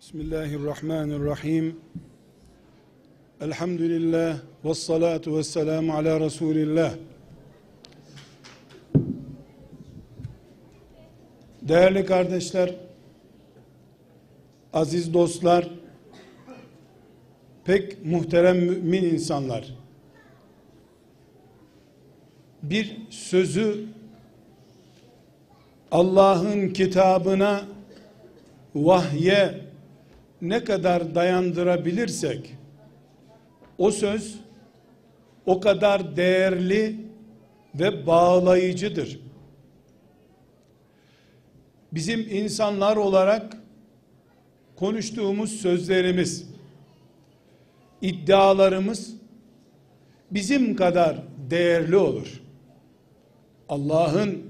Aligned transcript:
Bismillahirrahmanirrahim. 0.00 1.80
Elhamdülillah 3.40 4.38
ve 4.64 4.74
salatu 4.74 5.36
ve 5.36 5.44
selamu 5.44 5.92
ala 5.92 6.20
Resulillah. 6.20 6.94
Değerli 11.62 12.06
kardeşler, 12.06 12.74
aziz 14.72 15.14
dostlar, 15.14 15.70
pek 17.64 18.04
muhterem 18.04 18.58
mümin 18.58 19.04
insanlar, 19.04 19.74
bir 22.62 22.96
sözü 23.10 23.84
Allah'ın 25.90 26.68
kitabına, 26.68 27.62
vahye 28.74 29.67
ne 30.42 30.64
kadar 30.64 31.14
dayandırabilirsek, 31.14 32.54
o 33.78 33.90
söz 33.90 34.38
o 35.46 35.60
kadar 35.60 36.16
değerli 36.16 36.96
ve 37.74 38.06
bağlayıcıdır. 38.06 39.20
Bizim 41.92 42.20
insanlar 42.20 42.96
olarak 42.96 43.56
konuştuğumuz 44.76 45.52
sözlerimiz, 45.52 46.48
iddialarımız 48.02 49.14
bizim 50.30 50.76
kadar 50.76 51.22
değerli 51.50 51.96
olur. 51.96 52.42
Allah'ın 53.68 54.42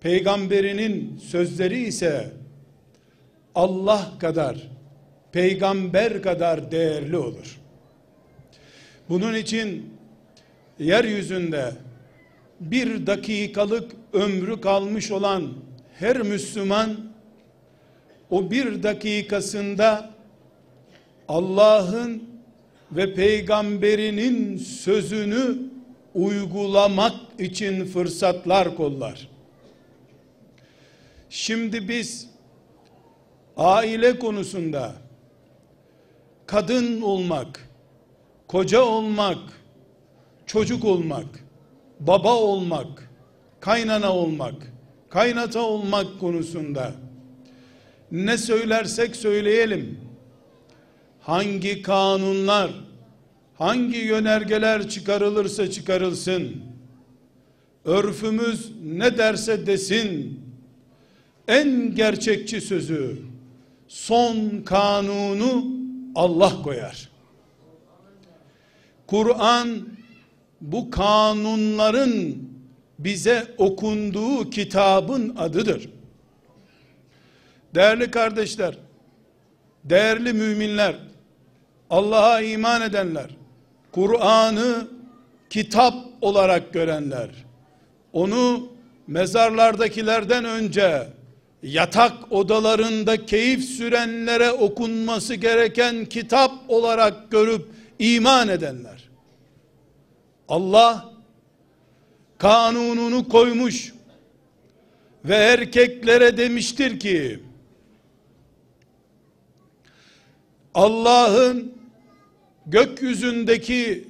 peygamberinin 0.00 1.16
sözleri 1.16 1.82
ise 1.86 2.32
Allah 3.54 4.12
kadar, 4.18 4.56
peygamber 5.32 6.22
kadar 6.22 6.70
değerli 6.70 7.16
olur. 7.16 7.60
Bunun 9.08 9.34
için 9.34 9.94
yeryüzünde 10.78 11.72
bir 12.60 13.06
dakikalık 13.06 13.92
ömrü 14.12 14.60
kalmış 14.60 15.10
olan 15.10 15.52
her 15.98 16.22
Müslüman 16.22 16.96
o 18.30 18.50
bir 18.50 18.82
dakikasında 18.82 20.10
Allah'ın 21.28 22.22
ve 22.92 23.14
peygamberinin 23.14 24.56
sözünü 24.56 25.56
uygulamak 26.14 27.14
için 27.38 27.84
fırsatlar 27.84 28.76
kollar. 28.76 29.28
Şimdi 31.30 31.88
biz 31.88 32.33
aile 33.56 34.18
konusunda 34.18 34.92
kadın 36.46 37.00
olmak, 37.00 37.68
koca 38.48 38.82
olmak, 38.82 39.38
çocuk 40.46 40.84
olmak, 40.84 41.26
baba 42.00 42.34
olmak, 42.34 43.10
kaynana 43.60 44.12
olmak, 44.12 44.72
kaynata 45.08 45.60
olmak 45.60 46.20
konusunda 46.20 46.92
ne 48.12 48.38
söylersek 48.38 49.16
söyleyelim, 49.16 50.00
hangi 51.20 51.82
kanunlar, 51.82 52.70
hangi 53.58 53.98
yönergeler 53.98 54.88
çıkarılırsa 54.88 55.70
çıkarılsın, 55.70 56.56
örfümüz 57.84 58.72
ne 58.84 59.18
derse 59.18 59.66
desin, 59.66 60.40
en 61.48 61.94
gerçekçi 61.94 62.60
sözü, 62.60 63.33
son 63.88 64.62
kanunu 64.64 65.64
Allah 66.14 66.62
koyar. 66.62 67.08
Kur'an 69.06 69.88
bu 70.60 70.90
kanunların 70.90 72.36
bize 72.98 73.54
okunduğu 73.58 74.50
kitabın 74.50 75.36
adıdır. 75.36 75.88
Değerli 77.74 78.10
kardeşler, 78.10 78.78
değerli 79.84 80.32
müminler, 80.32 80.96
Allah'a 81.90 82.40
iman 82.40 82.82
edenler, 82.82 83.30
Kur'an'ı 83.92 84.88
kitap 85.50 85.94
olarak 86.20 86.72
görenler, 86.72 87.30
onu 88.12 88.68
mezarlardakilerden 89.06 90.44
önce 90.44 91.08
yatak 91.64 92.32
odalarında 92.32 93.26
keyif 93.26 93.64
sürenlere 93.64 94.50
okunması 94.50 95.34
gereken 95.34 96.04
kitap 96.04 96.52
olarak 96.68 97.30
görüp 97.30 97.68
iman 97.98 98.48
edenler. 98.48 99.08
Allah 100.48 101.12
kanununu 102.38 103.28
koymuş 103.28 103.94
ve 105.24 105.34
erkeklere 105.34 106.36
demiştir 106.36 107.00
ki 107.00 107.40
Allah'ın 110.74 111.74
gökyüzündeki 112.66 114.08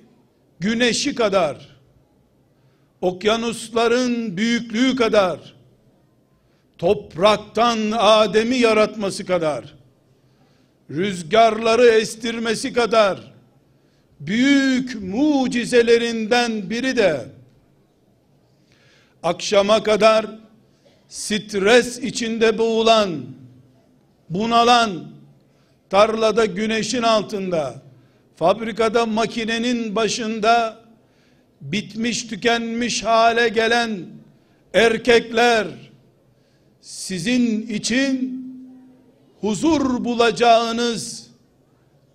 güneşi 0.61 1.15
kadar 1.15 1.77
okyanusların 3.01 4.37
büyüklüğü 4.37 4.97
kadar 4.97 5.54
topraktan 6.79 7.79
Adem'i 7.99 8.57
yaratması 8.57 9.27
kadar, 9.27 9.75
rüzgarları 10.91 11.87
estirmesi 11.87 12.73
kadar, 12.73 13.33
büyük 14.21 15.03
mucizelerinden 15.03 16.71
biri 16.71 16.97
de, 16.97 17.27
akşama 19.23 19.83
kadar 19.83 20.27
stres 21.09 21.99
içinde 21.99 22.59
boğulan, 22.59 23.25
bunalan, 24.31 25.05
tarlada 25.91 26.45
güneşin 26.45 27.03
altında, 27.03 27.83
fabrikada 28.37 29.07
makinenin 29.07 29.97
başında, 29.97 30.85
bitmiş 31.61 32.27
tükenmiş 32.27 33.05
hale 33.05 33.49
gelen 33.49 33.99
erkekler, 34.75 35.67
sizin 36.85 37.67
için 37.67 38.45
huzur 39.41 40.05
bulacağınız 40.05 41.31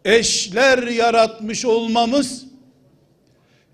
eşler 0.05 0.87
yaratmış 0.87 1.65
olmamız 1.65 2.45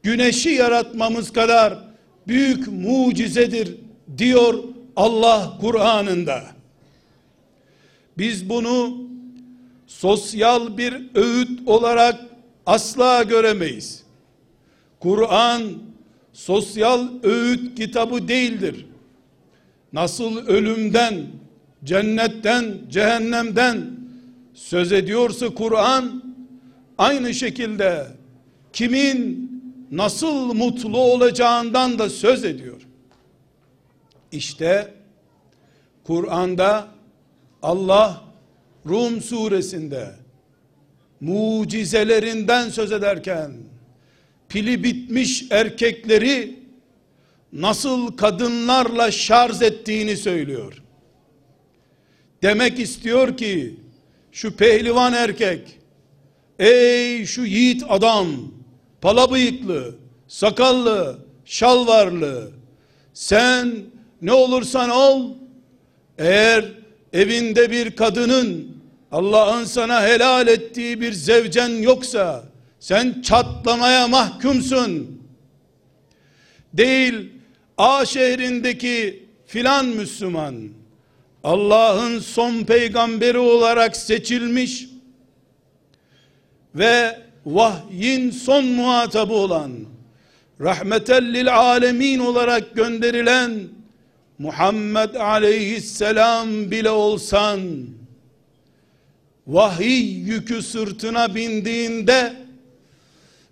güneşi 0.03 0.49
yaratmamız 0.49 1.33
kadar 1.33 1.79
büyük 2.27 2.67
mucizedir 2.67 3.75
diyor 4.17 4.63
Allah 4.95 5.57
Kur'an'ında. 5.61 6.43
Biz 8.17 8.49
bunu 8.49 8.97
sosyal 9.87 10.77
bir 10.77 10.93
öğüt 11.15 11.67
olarak 11.67 12.25
asla 12.65 13.23
göremeyiz. 13.23 14.03
Kur'an 14.99 15.73
sosyal 16.33 17.07
öğüt 17.23 17.77
kitabı 17.77 18.27
değildir 18.27 18.85
nasıl 19.93 20.37
ölümden, 20.47 21.27
cennetten, 21.83 22.77
cehennemden 22.89 23.87
söz 24.53 24.91
ediyorsa 24.91 25.49
Kur'an 25.49 26.23
aynı 26.97 27.33
şekilde 27.33 28.07
kimin 28.73 29.51
nasıl 29.91 30.53
mutlu 30.53 30.97
olacağından 30.97 31.99
da 31.99 32.09
söz 32.09 32.45
ediyor. 32.45 32.81
İşte 34.31 34.93
Kur'an'da 36.03 36.87
Allah 37.61 38.21
Rum 38.87 39.21
suresinde 39.21 40.15
mucizelerinden 41.21 42.69
söz 42.69 42.91
ederken 42.91 43.51
pili 44.49 44.83
bitmiş 44.83 45.45
erkekleri 45.51 46.64
nasıl 47.55 48.17
kadınlarla 48.17 49.11
şarj 49.11 49.61
ettiğini 49.61 50.17
söylüyor. 50.17 50.83
Demek 52.43 52.79
istiyor 52.79 53.37
ki 53.37 53.75
şu 54.31 54.55
pehlivan 54.55 55.13
erkek 55.13 55.79
ey 56.59 57.25
şu 57.25 57.45
yiğit 57.45 57.83
adam 57.89 58.27
pala 59.01 59.31
bıyıklı 59.31 59.95
sakallı 60.27 61.17
şalvarlı 61.45 62.51
sen 63.13 63.75
ne 64.21 64.33
olursan 64.33 64.89
ol 64.89 65.29
eğer 66.17 66.65
evinde 67.13 67.71
bir 67.71 67.95
kadının 67.95 68.75
Allah'ın 69.11 69.63
sana 69.63 70.03
helal 70.03 70.47
ettiği 70.47 71.01
bir 71.01 71.13
zevcen 71.13 71.69
yoksa 71.69 72.43
sen 72.79 73.21
çatlamaya 73.21 74.07
mahkumsun 74.07 75.21
değil 76.73 77.34
A 77.77 78.05
şehrindeki 78.05 79.23
filan 79.45 79.85
Müslüman 79.85 80.69
Allah'ın 81.43 82.19
son 82.19 82.63
peygamberi 82.63 83.37
olarak 83.37 83.97
seçilmiş 83.97 84.85
ve 86.75 87.19
vahyin 87.45 88.31
son 88.31 88.65
muhatabı 88.65 89.33
olan 89.33 89.71
rahmeten 90.61 91.33
lil 91.33 91.55
alemin 91.57 92.19
olarak 92.19 92.75
gönderilen 92.75 93.51
Muhammed 94.39 95.15
aleyhisselam 95.15 96.71
bile 96.71 96.89
olsan 96.89 97.61
vahiy 99.47 100.19
yükü 100.19 100.61
sırtına 100.61 101.35
bindiğinde 101.35 102.33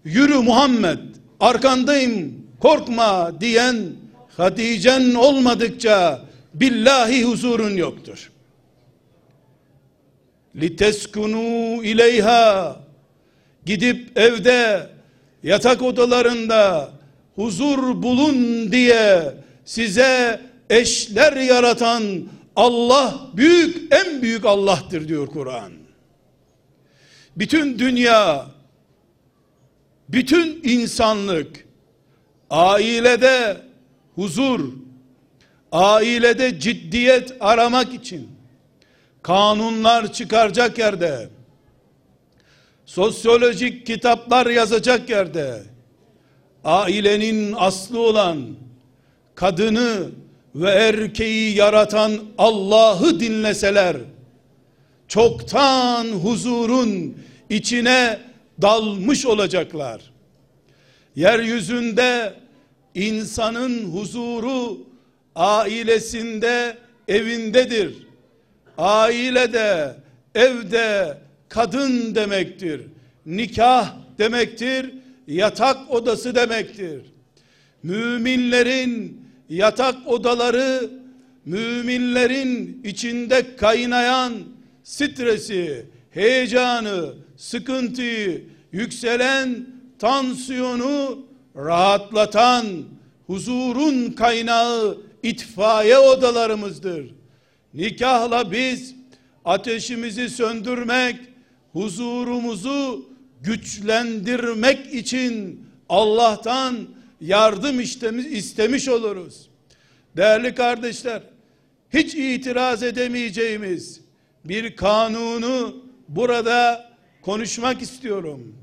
yürü 0.03 0.37
Muhammed 0.37 0.99
arkandayım 1.39 2.45
korkma 2.59 3.41
diyen 3.41 4.02
Hatice'n 4.37 5.13
olmadıkça 5.13 6.25
billahi 6.53 7.23
huzurun 7.23 7.77
yoktur. 7.77 8.31
Liteskunu 10.55 11.83
ileyha 11.83 12.79
gidip 13.65 14.17
evde 14.17 14.89
yatak 15.43 15.81
odalarında 15.81 16.91
huzur 17.35 18.03
bulun 18.03 18.71
diye 18.71 19.33
size 19.65 20.41
eşler 20.69 21.33
yaratan 21.33 22.03
Allah 22.55 23.29
büyük 23.33 23.93
en 23.93 24.21
büyük 24.21 24.45
Allah'tır 24.45 25.07
diyor 25.07 25.27
Kur'an. 25.27 25.71
Bütün 27.37 27.79
dünya 27.79 28.45
bütün 30.09 30.61
insanlık 30.63 31.65
ailede 32.49 33.57
huzur 34.15 34.69
ailede 35.71 36.59
ciddiyet 36.59 37.33
aramak 37.39 37.93
için 37.93 38.29
kanunlar 39.21 40.13
çıkaracak 40.13 40.77
yerde 40.77 41.29
sosyolojik 42.85 43.85
kitaplar 43.85 44.45
yazacak 44.45 45.09
yerde 45.09 45.63
ailenin 46.63 47.53
aslı 47.57 47.99
olan 47.99 48.55
kadını 49.35 50.09
ve 50.55 50.69
erkeği 50.69 51.55
yaratan 51.55 52.19
Allah'ı 52.37 53.19
dinleseler 53.19 53.97
çoktan 55.07 56.05
huzurun 56.05 57.17
içine 57.49 58.19
dalmış 58.61 59.25
olacaklar. 59.25 60.01
Yeryüzünde 61.15 62.33
insanın 62.95 63.83
huzuru 63.83 64.77
ailesinde, 65.35 66.77
evindedir. 67.07 68.07
Ailede, 68.77 69.95
evde 70.35 71.17
kadın 71.49 72.15
demektir. 72.15 72.81
Nikah 73.25 73.95
demektir. 74.17 74.93
Yatak 75.27 75.91
odası 75.91 76.35
demektir. 76.35 77.01
Müminlerin 77.83 79.21
yatak 79.49 80.07
odaları 80.07 80.89
müminlerin 81.45 82.81
içinde 82.83 83.55
kaynayan 83.55 84.33
stresi, 84.83 85.85
heyecanı, 86.11 87.13
sıkıntıyı, 87.37 88.43
yükselen 88.71 89.65
tansiyonu 89.99 91.25
rahatlatan 91.55 92.65
huzurun 93.27 94.11
kaynağı 94.11 94.97
itfaiye 95.23 95.97
odalarımızdır. 95.97 97.05
Nikahla 97.73 98.51
biz 98.51 98.95
ateşimizi 99.45 100.29
söndürmek, 100.29 101.15
huzurumuzu 101.73 103.09
güçlendirmek 103.41 104.93
için 104.93 105.65
Allah'tan 105.89 106.75
yardım 107.21 107.79
istemiş 108.31 108.89
oluruz. 108.89 109.49
Değerli 110.17 110.55
kardeşler, 110.55 111.21
hiç 111.93 112.15
itiraz 112.15 112.83
edemeyeceğimiz 112.83 114.01
bir 114.45 114.75
kanunu 114.75 115.83
burada 116.07 116.89
konuşmak 117.21 117.81
istiyorum. 117.81 118.55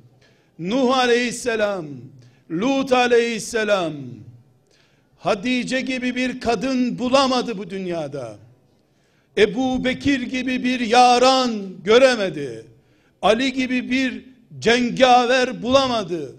Nuh 0.58 0.98
aleyhisselam, 0.98 1.86
Lut 2.50 2.92
aleyhisselam, 2.92 3.92
Hadice 5.18 5.80
gibi 5.80 6.14
bir 6.14 6.40
kadın 6.40 6.98
bulamadı 6.98 7.58
bu 7.58 7.70
dünyada. 7.70 8.36
Ebu 9.38 9.84
Bekir 9.84 10.22
gibi 10.22 10.64
bir 10.64 10.80
yaran 10.80 11.50
göremedi. 11.84 12.66
Ali 13.22 13.52
gibi 13.52 13.90
bir 13.90 14.24
cengaver 14.58 15.62
bulamadı. 15.62 16.36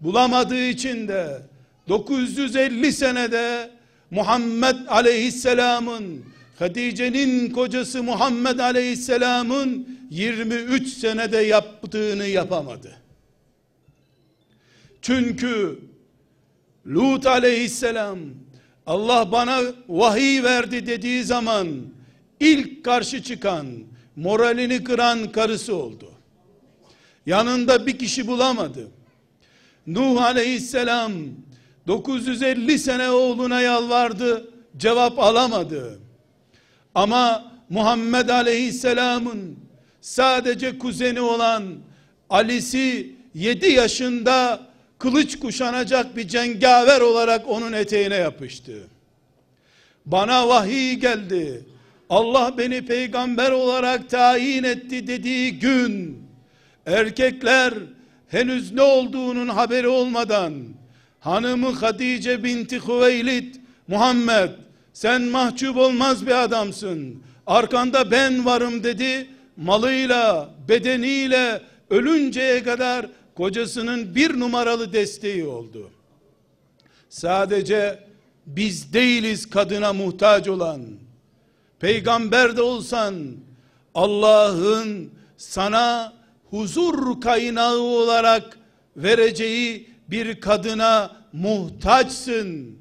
Bulamadığı 0.00 0.64
için 0.64 1.08
de 1.08 1.42
950 1.88 2.92
senede 2.92 3.70
Muhammed 4.10 4.76
Aleyhisselam'ın 4.88 6.24
Hatice'nin 6.58 7.50
kocası 7.50 8.02
Muhammed 8.02 8.58
Aleyhisselam'ın 8.58 9.98
23 10.10 10.88
senede 10.88 11.38
yaptığını 11.38 12.26
yapamadı. 12.26 12.99
Çünkü 15.02 15.78
Lut 16.86 17.26
aleyhisselam 17.26 18.18
Allah 18.86 19.32
bana 19.32 19.60
vahiy 19.88 20.42
verdi 20.42 20.86
dediği 20.86 21.24
zaman 21.24 21.68
ilk 22.40 22.84
karşı 22.84 23.22
çıkan 23.22 23.66
moralini 24.16 24.84
kıran 24.84 25.32
karısı 25.32 25.76
oldu. 25.76 26.10
Yanında 27.26 27.86
bir 27.86 27.98
kişi 27.98 28.26
bulamadı. 28.26 28.88
Nuh 29.86 30.22
aleyhisselam 30.22 31.12
950 31.86 32.78
sene 32.78 33.10
oğluna 33.10 33.60
yalvardı 33.60 34.50
cevap 34.76 35.18
alamadı. 35.18 35.98
Ama 36.94 37.52
Muhammed 37.68 38.28
aleyhisselamın 38.28 39.56
sadece 40.00 40.78
kuzeni 40.78 41.20
olan 41.20 41.64
Ali'si 42.30 43.14
7 43.34 43.66
yaşında 43.66 44.69
kılıç 45.00 45.38
kuşanacak 45.38 46.16
bir 46.16 46.28
cengaver 46.28 47.00
olarak 47.00 47.48
onun 47.48 47.72
eteğine 47.72 48.14
yapıştı. 48.14 48.88
Bana 50.06 50.48
vahiy 50.48 50.92
geldi. 50.92 51.64
Allah 52.10 52.54
beni 52.58 52.86
peygamber 52.86 53.50
olarak 53.50 54.10
tayin 54.10 54.64
etti 54.64 55.06
dediği 55.06 55.58
gün 55.58 56.22
erkekler 56.86 57.74
henüz 58.28 58.72
ne 58.72 58.82
olduğunun 58.82 59.48
haberi 59.48 59.88
olmadan 59.88 60.52
hanımı 61.20 61.70
Hatice 61.70 62.44
binti 62.44 62.86
Hüveylid 62.88 63.54
Muhammed 63.88 64.50
sen 64.92 65.22
mahcup 65.22 65.76
olmaz 65.76 66.26
bir 66.26 66.42
adamsın 66.42 67.22
arkanda 67.46 68.10
ben 68.10 68.44
varım 68.44 68.84
dedi 68.84 69.26
malıyla 69.56 70.50
bedeniyle 70.68 71.62
ölünceye 71.90 72.62
kadar 72.62 73.06
kocasının 73.40 74.14
bir 74.14 74.40
numaralı 74.40 74.92
desteği 74.92 75.44
oldu. 75.44 75.90
Sadece 77.08 77.98
biz 78.46 78.92
değiliz 78.92 79.50
kadına 79.50 79.92
muhtaç 79.92 80.48
olan. 80.48 80.82
Peygamber 81.78 82.56
de 82.56 82.62
olsan 82.62 83.14
Allah'ın 83.94 85.10
sana 85.36 86.12
huzur 86.50 87.20
kaynağı 87.20 87.78
olarak 87.78 88.58
vereceği 88.96 89.90
bir 90.08 90.40
kadına 90.40 91.16
muhtaçsın. 91.32 92.78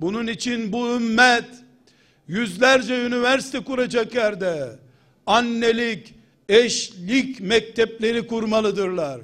Bunun 0.00 0.26
için 0.26 0.72
bu 0.72 0.88
ümmet 0.88 1.48
yüzlerce 2.28 3.04
üniversite 3.04 3.60
kuracak 3.64 4.14
yerde 4.14 4.78
annelik, 5.26 6.14
eşlik 6.48 7.40
mektepleri 7.40 8.26
kurmalıdırlar. 8.26 9.20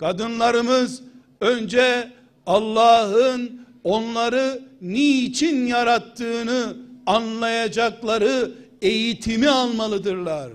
Kadınlarımız 0.00 1.02
önce 1.40 2.08
Allah'ın 2.46 3.66
onları 3.84 4.62
niçin 4.80 5.66
yarattığını 5.66 6.76
anlayacakları 7.06 8.50
eğitimi 8.82 9.48
almalıdırlar. 9.48 10.50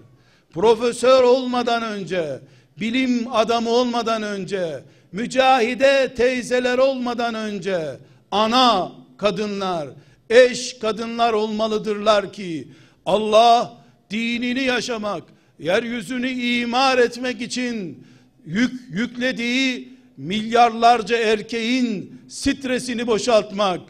Profesör 0.53 1.23
olmadan 1.23 1.83
önce, 1.83 2.39
bilim 2.79 3.27
adamı 3.31 3.69
olmadan 3.69 4.23
önce, 4.23 4.83
mücahide 5.11 6.13
teyzeler 6.17 6.77
olmadan 6.77 7.35
önce 7.35 7.97
ana 8.31 8.91
kadınlar, 9.17 9.87
eş 10.29 10.79
kadınlar 10.79 11.33
olmalıdırlar 11.33 12.33
ki 12.33 12.67
Allah 13.05 13.73
dinini 14.11 14.63
yaşamak, 14.63 15.23
yeryüzünü 15.59 16.29
imar 16.29 16.97
etmek 16.97 17.41
için 17.41 18.05
yük 18.45 18.73
yüklediği 18.89 19.95
milyarlarca 20.17 21.17
erkeğin 21.17 22.21
stresini 22.27 23.07
boşaltmak, 23.07 23.81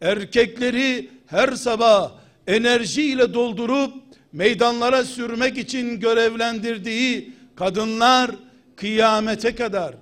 erkekleri 0.00 1.10
her 1.26 1.52
sabah 1.52 2.12
enerjiyle 2.46 3.34
doldurup 3.34 3.94
meydanlara 4.32 5.04
sürmek 5.04 5.58
için 5.58 6.00
görevlendirdiği 6.00 7.32
kadınlar 7.56 8.30
kıyamete 8.76 9.54
kadar 9.54 9.94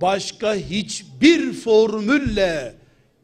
başka 0.00 0.54
hiçbir 0.54 1.52
formülle 1.52 2.74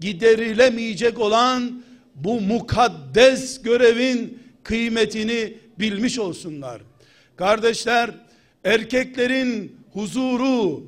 giderilemeyecek 0.01 1.19
olan 1.19 1.83
bu 2.15 2.41
mukaddes 2.41 3.63
görevin 3.63 4.39
kıymetini 4.63 5.55
bilmiş 5.79 6.19
olsunlar. 6.19 6.83
Kardeşler, 7.37 8.11
erkeklerin 8.65 9.82
huzuru, 9.93 10.85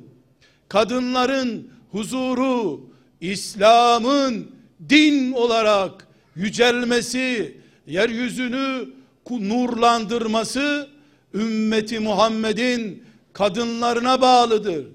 kadınların 0.69 1.69
huzuru, 1.91 2.81
İslam'ın 3.21 4.51
din 4.89 5.31
olarak 5.31 6.07
yücelmesi, 6.35 7.57
yeryüzünü 7.87 8.89
nurlandırması 9.29 10.89
ümmeti 11.33 11.99
Muhammed'in 11.99 13.03
kadınlarına 13.33 14.21
bağlıdır. 14.21 14.87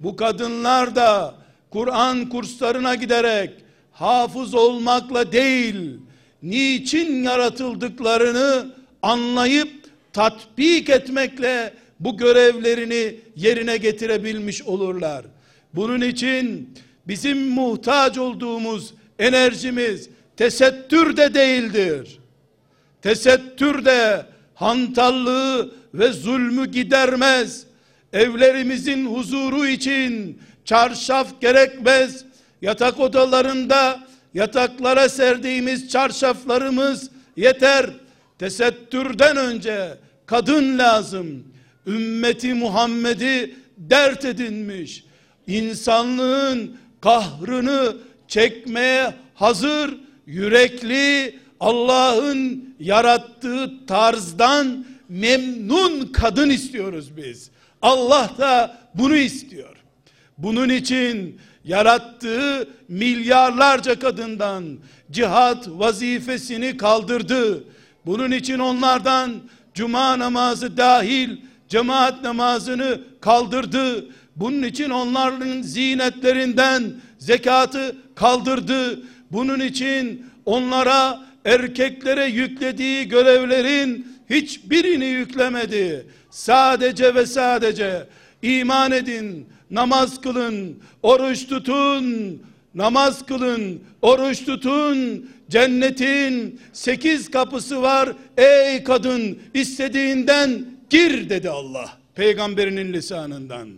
Bu 0.00 0.16
kadınlar 0.16 0.96
da 0.96 1.34
Kur'an 1.70 2.28
kurslarına 2.28 2.94
giderek 2.94 3.50
hafız 3.92 4.54
olmakla 4.54 5.32
değil, 5.32 5.98
niçin 6.42 7.22
yaratıldıklarını 7.22 8.74
anlayıp 9.02 9.70
tatbik 10.12 10.88
etmekle 10.88 11.74
bu 12.00 12.16
görevlerini 12.16 13.14
yerine 13.36 13.76
getirebilmiş 13.76 14.62
olurlar. 14.62 15.24
Bunun 15.74 16.00
için 16.00 16.74
bizim 17.06 17.48
muhtaç 17.48 18.18
olduğumuz 18.18 18.94
enerjimiz 19.18 20.08
tesettür 20.36 21.16
de 21.16 21.34
değildir. 21.34 22.18
Tesettür 23.02 23.84
de 23.84 24.26
hantallığı 24.54 25.74
ve 25.94 26.12
zulmü 26.12 26.66
gidermez. 26.66 27.66
Evlerimizin 28.12 29.06
huzuru 29.06 29.66
için 29.66 30.40
çarşaf 30.64 31.40
gerekmez. 31.40 32.24
Yatak 32.62 33.00
odalarında 33.00 34.08
yataklara 34.34 35.08
serdiğimiz 35.08 35.88
çarşaflarımız 35.88 37.10
yeter. 37.36 37.90
Tesettürden 38.38 39.36
önce 39.36 39.94
kadın 40.26 40.78
lazım. 40.78 41.44
Ümmeti 41.88 42.54
Muhammed'i 42.54 43.54
dert 43.76 44.24
edinmiş. 44.24 45.04
İnsanlığın 45.46 46.76
kahrını 47.00 47.96
çekmeye 48.28 49.14
hazır, 49.34 49.94
yürekli, 50.26 51.38
Allah'ın 51.60 52.74
yarattığı 52.80 53.86
tarzdan 53.86 54.86
memnun 55.08 56.06
kadın 56.12 56.50
istiyoruz 56.50 57.16
biz. 57.16 57.50
Allah 57.82 58.30
da 58.38 58.78
bunu 58.94 59.16
istiyor. 59.16 59.76
Bunun 60.38 60.68
için 60.68 61.40
yarattığı 61.64 62.68
milyarlarca 62.88 63.98
kadından 63.98 64.78
cihat 65.10 65.68
vazifesini 65.68 66.76
kaldırdı. 66.76 67.64
Bunun 68.06 68.30
için 68.30 68.58
onlardan 68.58 69.34
cuma 69.74 70.18
namazı 70.18 70.76
dahil 70.76 71.36
cemaat 71.68 72.22
namazını 72.22 73.00
kaldırdı. 73.20 74.06
Bunun 74.36 74.62
için 74.62 74.90
onların 74.90 75.62
zinetlerinden 75.62 76.92
zekatı 77.18 77.96
kaldırdı. 78.14 79.00
Bunun 79.32 79.60
için 79.60 80.26
onlara 80.46 81.20
erkeklere 81.44 82.24
yüklediği 82.24 83.08
görevlerin 83.08 84.06
hiçbirini 84.30 85.04
yüklemedi. 85.04 86.06
Sadece 86.30 87.14
ve 87.14 87.26
sadece 87.26 88.06
iman 88.42 88.92
edin, 88.92 89.48
namaz 89.70 90.20
kılın, 90.20 90.78
oruç 91.02 91.46
tutun, 91.46 92.42
namaz 92.74 93.26
kılın, 93.26 93.80
oruç 94.02 94.44
tutun. 94.44 95.30
Cennetin 95.50 96.60
sekiz 96.72 97.30
kapısı 97.30 97.82
var. 97.82 98.08
Ey 98.36 98.84
kadın 98.84 99.38
istediğinden 99.54 100.64
gir 100.90 101.30
dedi 101.30 101.50
Allah. 101.50 101.92
Peygamberinin 102.14 102.92
lisanından. 102.92 103.68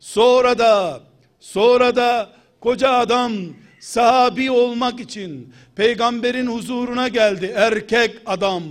Sonra 0.00 0.58
da 0.58 1.00
sonra 1.40 1.96
da 1.96 2.30
koca 2.60 2.90
adam 2.90 3.32
sahabi 3.80 4.50
olmak 4.50 5.00
için 5.00 5.54
peygamberin 5.76 6.46
huzuruna 6.46 7.08
geldi 7.08 7.52
erkek 7.56 8.16
adam. 8.26 8.62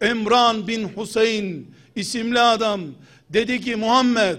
Emran 0.00 0.66
bin 0.66 0.84
Huseyn 0.84 1.66
isimli 1.96 2.40
adam 2.40 2.80
dedi 3.30 3.60
ki 3.60 3.76
Muhammed 3.76 4.36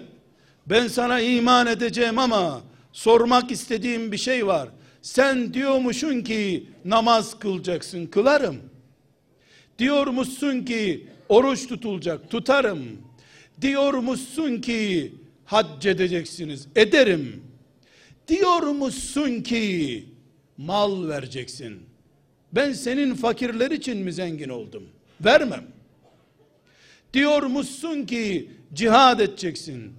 ben 0.66 0.88
sana 0.88 1.20
iman 1.20 1.68
edeceğim 1.68 2.20
ama 2.20 2.62
sormak 2.94 3.52
istediğim 3.52 4.12
bir 4.12 4.18
şey 4.18 4.48
var. 4.48 4.70
Sen 5.02 5.54
diyormuşsun 5.54 6.22
ki 6.22 6.68
namaz 6.86 7.40
kılacaksın 7.40 8.06
kılarım. 8.06 8.58
Diyormuşsun 9.80 10.66
ki 10.66 11.08
oruç 11.32 11.68
tutulacak 11.68 12.30
tutarım. 12.30 12.80
Diyormuşsun 13.62 14.62
ki 14.62 15.14
hac 15.46 15.86
edeceksiniz 15.86 16.68
ederim. 16.76 17.44
Diyormuşsun 18.28 19.42
ki 19.42 20.06
mal 20.58 21.08
vereceksin. 21.08 21.80
Ben 22.54 22.74
senin 22.74 23.16
fakirler 23.16 23.72
için 23.72 23.98
mi 23.98 24.14
zengin 24.14 24.50
oldum? 24.50 24.84
Vermem. 25.22 25.64
Diyormuşsun 27.14 28.06
ki 28.06 28.52
cihad 28.74 29.20
edeceksin. 29.20 29.94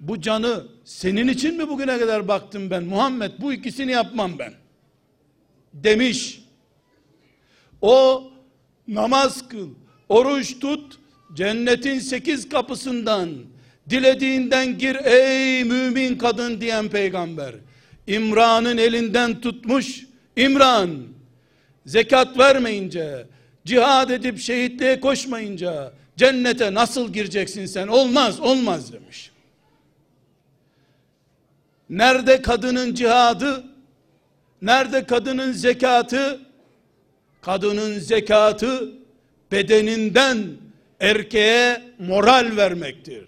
Bu 0.00 0.20
canı 0.20 0.66
senin 0.84 1.28
için 1.28 1.56
mi 1.56 1.68
bugüne 1.68 1.98
kadar 1.98 2.28
baktım 2.28 2.70
ben? 2.70 2.84
Muhammed 2.84 3.32
bu 3.38 3.52
ikisini 3.52 3.92
yapmam 3.92 4.38
ben. 4.38 4.52
Demiş. 5.74 6.44
O 7.82 8.24
namaz 8.88 9.48
kıl, 9.48 9.68
oruç 10.10 10.58
tut, 10.58 10.98
cennetin 11.34 11.98
sekiz 11.98 12.48
kapısından 12.48 13.30
dilediğinden 13.90 14.78
gir 14.78 14.96
ey 15.04 15.64
mümin 15.64 16.18
kadın 16.18 16.60
diyen 16.60 16.88
peygamber. 16.88 17.54
İmran'ın 18.06 18.76
elinden 18.76 19.40
tutmuş, 19.40 20.06
İmran 20.36 20.90
zekat 21.86 22.38
vermeyince, 22.38 23.26
cihad 23.64 24.10
edip 24.10 24.38
şehitliğe 24.38 25.00
koşmayınca 25.00 25.92
cennete 26.16 26.74
nasıl 26.74 27.12
gireceksin 27.12 27.66
sen? 27.66 27.88
Olmaz, 27.88 28.40
olmaz 28.40 28.92
demiş. 28.92 29.30
Nerede 31.90 32.42
kadının 32.42 32.94
cihadı? 32.94 33.64
Nerede 34.62 35.06
kadının 35.06 35.52
zekatı? 35.52 36.40
Kadının 37.42 37.98
zekatı 37.98 38.99
bedeninden 39.52 40.38
erkeğe 41.00 41.82
moral 41.98 42.56
vermektir. 42.56 43.24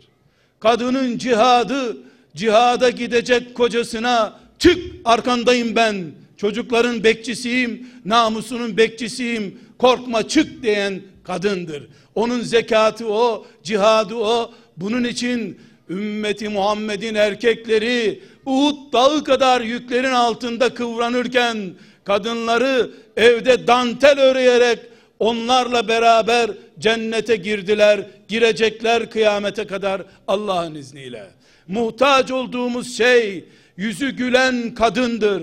Kadının 0.60 1.18
cihadı 1.18 1.96
cihada 2.36 2.90
gidecek 2.90 3.54
kocasına 3.54 4.40
çık 4.58 4.78
arkandayım 5.04 5.76
ben 5.76 6.04
çocukların 6.36 7.04
bekçisiyim 7.04 7.86
namusunun 8.04 8.76
bekçisiyim 8.76 9.58
korkma 9.78 10.28
çık 10.28 10.62
diyen 10.62 11.02
kadındır 11.24 11.82
onun 12.14 12.40
zekatı 12.40 13.12
o 13.12 13.46
cihadı 13.62 14.14
o 14.14 14.52
bunun 14.76 15.04
için 15.04 15.60
ümmeti 15.90 16.48
Muhammed'in 16.48 17.14
erkekleri 17.14 18.22
Uhud 18.46 18.92
dağı 18.92 19.24
kadar 19.24 19.60
yüklerin 19.60 20.12
altında 20.12 20.74
kıvranırken 20.74 21.58
kadınları 22.04 22.90
evde 23.16 23.66
dantel 23.66 24.20
öreyerek 24.20 24.78
onlarla 25.22 25.88
beraber 25.88 26.50
cennete 26.78 27.36
girdiler, 27.36 28.00
girecekler 28.28 29.10
kıyamete 29.10 29.66
kadar 29.66 30.02
Allah'ın 30.28 30.74
izniyle. 30.74 31.30
Muhtaç 31.68 32.30
olduğumuz 32.30 32.96
şey 32.96 33.44
yüzü 33.76 34.10
gülen 34.10 34.74
kadındır. 34.74 35.42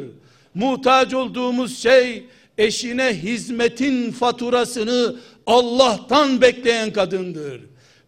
Muhtaç 0.54 1.14
olduğumuz 1.14 1.78
şey 1.78 2.24
eşine 2.58 3.14
hizmetin 3.14 4.12
faturasını 4.12 5.16
Allah'tan 5.46 6.42
bekleyen 6.42 6.94
kadındır. 6.94 7.62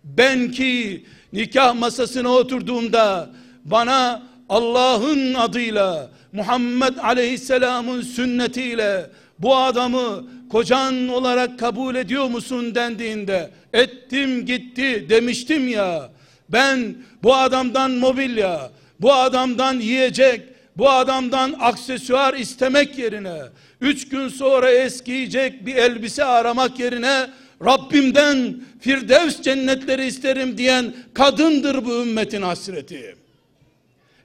Ben 0.04 0.52
ki 0.52 1.06
nikah 1.34 1.76
masasına 1.76 2.30
oturduğumda 2.30 3.30
bana 3.66 4.24
Allah'ın 4.50 5.34
adıyla 5.34 6.10
Muhammed 6.34 6.98
Aleyhisselam'ın 6.98 8.02
sünnetiyle 8.02 9.10
bu 9.40 9.56
adamı 9.58 10.24
kocan 10.52 11.08
olarak 11.08 11.60
kabul 11.60 11.96
ediyor 11.96 12.26
musun 12.26 12.76
dendiğinde 12.76 13.50
ettim 13.74 14.46
gitti 14.46 15.06
demiştim 15.10 15.68
ya 15.68 16.10
ben 16.50 16.96
bu 17.24 17.36
adamdan 17.36 17.92
mobilya 17.92 18.72
bu 19.00 19.14
adamdan 19.14 19.80
yiyecek 19.80 20.42
bu 20.78 20.90
adamdan 20.90 21.56
aksesuar 21.60 22.34
istemek 22.34 22.98
yerine 22.98 23.38
üç 23.82 24.10
gün 24.10 24.28
sonra 24.28 24.72
eskiyecek 24.72 25.66
bir 25.66 25.76
elbise 25.76 26.24
aramak 26.24 26.80
yerine 26.80 27.30
Rabbimden 27.66 28.62
Firdevs 28.80 29.42
cennetleri 29.42 30.06
isterim 30.06 30.58
diyen 30.58 30.94
kadındır 31.14 31.86
bu 31.86 32.02
ümmetin 32.02 32.42
hasreti. 32.42 33.16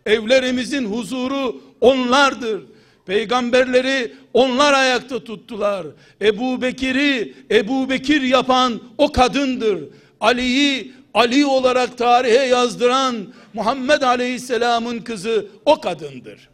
Evlerimizin 0.06 0.84
huzuru 0.84 1.62
onlardır. 1.80 2.62
Peygamberleri 3.06 4.14
onlar 4.34 4.72
ayakta 4.72 5.24
tuttular. 5.24 5.86
Ebu 6.20 6.62
Bekir'i 6.62 7.34
Ebu 7.50 7.90
Bekir 7.90 8.22
yapan 8.22 8.80
o 8.98 9.12
kadındır. 9.12 9.84
Ali'yi 10.20 10.92
Ali 11.14 11.46
olarak 11.46 11.98
tarihe 11.98 12.46
yazdıran 12.46 13.16
Muhammed 13.54 14.02
Aleyhisselam'ın 14.02 14.98
kızı 14.98 15.46
o 15.64 15.80
kadındır. 15.80 16.48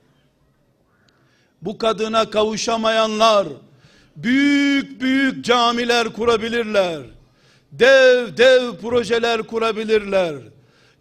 Bu 1.62 1.78
kadına 1.78 2.30
kavuşamayanlar 2.30 3.48
büyük 4.16 5.00
büyük 5.00 5.44
camiler 5.44 6.08
kurabilirler. 6.08 7.02
Dev 7.72 8.36
dev 8.36 8.76
projeler 8.76 9.42
kurabilirler. 9.42 10.34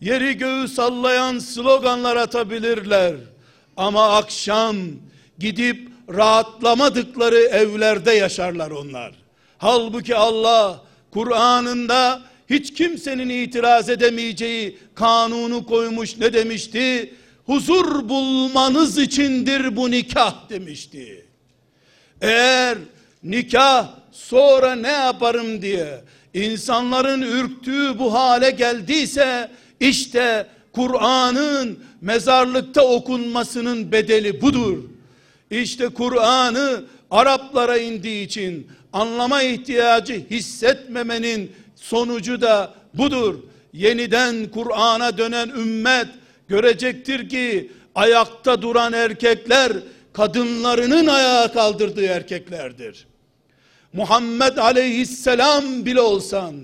Yeri 0.01 0.37
göğü 0.37 0.67
sallayan 0.67 1.39
sloganlar 1.39 2.15
atabilirler. 2.15 3.15
Ama 3.77 4.17
akşam 4.17 4.77
gidip 5.41 5.89
rahatlamadıkları 6.09 7.39
evlerde 7.39 8.11
yaşarlar 8.11 8.71
onlar. 8.71 9.11
Halbuki 9.57 10.15
Allah 10.15 10.81
Kur'an'ında 11.11 12.21
hiç 12.49 12.73
kimsenin 12.73 13.29
itiraz 13.29 13.89
edemeyeceği 13.89 14.77
kanunu 14.95 15.65
koymuş 15.65 16.17
ne 16.17 16.33
demişti? 16.33 17.13
Huzur 17.45 18.09
bulmanız 18.09 18.97
içindir 18.97 19.75
bu 19.75 19.91
nikah 19.91 20.49
demişti. 20.49 21.25
Eğer 22.21 22.77
nikah 23.23 23.87
sonra 24.11 24.75
ne 24.75 24.91
yaparım 24.91 25.61
diye 25.61 26.01
insanların 26.33 27.21
ürktüğü 27.21 27.99
bu 27.99 28.13
hale 28.13 28.51
geldiyse 28.51 29.51
işte 29.79 30.47
Kur'an'ın 30.71 31.79
mezarlıkta 32.01 32.87
okunmasının 32.87 33.91
bedeli 33.91 34.41
budur. 34.41 34.77
İşte 35.51 35.89
Kur'an'ı 35.89 36.83
Araplara 37.11 37.77
indiği 37.77 38.25
için 38.25 38.67
anlama 38.93 39.41
ihtiyacı 39.41 40.23
hissetmemenin 40.29 41.51
sonucu 41.75 42.41
da 42.41 42.73
budur. 42.93 43.35
Yeniden 43.73 44.45
Kur'an'a 44.45 45.17
dönen 45.17 45.49
ümmet 45.49 46.07
görecektir 46.47 47.29
ki 47.29 47.71
ayakta 47.95 48.61
duran 48.61 48.93
erkekler 48.93 49.71
kadınlarının 50.13 51.07
ayağa 51.07 51.51
kaldırdığı 51.51 52.05
erkeklerdir. 52.05 53.07
Muhammed 53.93 54.57
aleyhisselam 54.57 55.85
bile 55.85 56.01
olsan, 56.01 56.55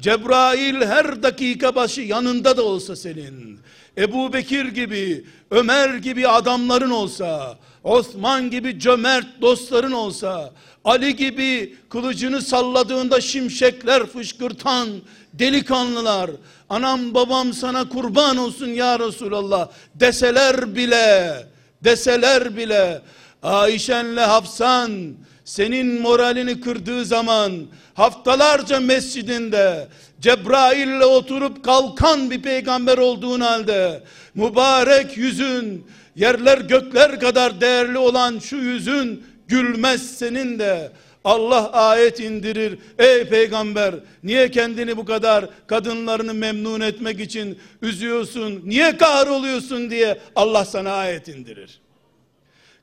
Cebrail 0.00 0.74
her 0.86 1.22
dakika 1.22 1.74
başı 1.74 2.00
yanında 2.00 2.56
da 2.56 2.62
olsa 2.62 2.96
senin, 2.96 3.60
Ebu 3.98 4.32
Bekir 4.32 4.64
gibi, 4.64 5.24
Ömer 5.50 5.94
gibi 5.94 6.28
adamların 6.28 6.90
olsa, 6.90 7.58
Osman 7.84 8.50
gibi 8.50 8.78
cömert 8.80 9.26
dostların 9.40 9.92
olsa, 9.92 10.52
Ali 10.84 11.16
gibi 11.16 11.76
kılıcını 11.90 12.42
salladığında 12.42 13.20
şimşekler 13.20 14.06
fışkırtan 14.06 14.88
delikanlılar, 15.32 16.30
anam 16.68 17.14
babam 17.14 17.52
sana 17.52 17.88
kurban 17.88 18.36
olsun 18.36 18.68
ya 18.68 18.98
Resulallah 18.98 19.68
deseler 19.94 20.76
bile, 20.76 21.46
deseler 21.84 22.56
bile, 22.56 23.02
Ayşenle 23.42 24.20
Hafsan, 24.20 25.14
senin 25.44 26.00
moralini 26.00 26.60
kırdığı 26.60 27.04
zaman 27.04 27.52
haftalarca 27.94 28.80
mescidinde 28.80 29.88
Cebrail'le 30.20 31.04
oturup 31.04 31.64
kalkan 31.64 32.30
bir 32.30 32.42
peygamber 32.42 32.98
olduğun 32.98 33.40
halde 33.40 34.02
mübarek 34.34 35.16
yüzün 35.16 35.86
yerler 36.18 36.58
gökler 36.58 37.20
kadar 37.20 37.60
değerli 37.60 37.98
olan 37.98 38.38
şu 38.38 38.56
yüzün 38.56 39.24
gülmez 39.48 40.18
senin 40.18 40.58
de 40.58 40.92
Allah 41.24 41.72
ayet 41.72 42.20
indirir. 42.20 42.78
Ey 42.98 43.24
peygamber 43.24 43.94
niye 44.22 44.50
kendini 44.50 44.96
bu 44.96 45.04
kadar 45.04 45.48
kadınlarını 45.66 46.34
memnun 46.34 46.80
etmek 46.80 47.20
için 47.20 47.58
üzüyorsun? 47.82 48.62
Niye 48.64 48.96
kahroluyorsun 48.96 49.90
diye 49.90 50.18
Allah 50.36 50.64
sana 50.64 50.92
ayet 50.92 51.28
indirir. 51.28 51.80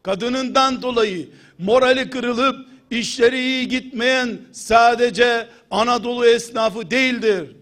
Kadınından 0.03 0.81
dolayı 0.81 1.29
morali 1.59 2.09
kırılıp 2.09 2.55
işleri 2.91 3.39
iyi 3.39 3.67
gitmeyen 3.67 4.37
sadece 4.51 5.47
Anadolu 5.71 6.25
esnafı 6.25 6.91
değildir. 6.91 7.55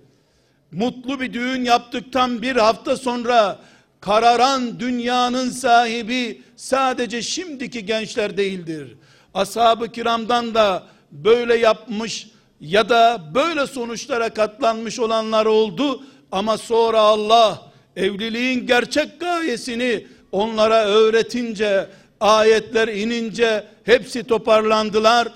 Mutlu 0.71 1.19
bir 1.19 1.33
düğün 1.33 1.63
yaptıktan 1.63 2.41
bir 2.41 2.55
hafta 2.55 2.97
sonra 2.97 3.59
kararan 4.05 4.79
dünyanın 4.79 5.49
sahibi 5.49 6.41
sadece 6.55 7.21
şimdiki 7.21 7.85
gençler 7.85 8.37
değildir. 8.37 8.95
Ashab-ı 9.33 9.91
kiramdan 9.91 10.55
da 10.55 10.83
böyle 11.11 11.55
yapmış 11.55 12.27
ya 12.59 12.89
da 12.89 13.21
böyle 13.35 13.67
sonuçlara 13.67 14.29
katlanmış 14.29 14.99
olanlar 14.99 15.45
oldu 15.45 16.03
ama 16.31 16.57
sonra 16.57 16.99
Allah 16.99 17.71
evliliğin 17.95 18.67
gerçek 18.67 19.19
gayesini 19.19 20.07
onlara 20.31 20.85
öğretince 20.85 21.87
ayetler 22.19 22.87
inince 22.87 23.63
hepsi 23.83 24.23
toparlandılar. 24.23 25.27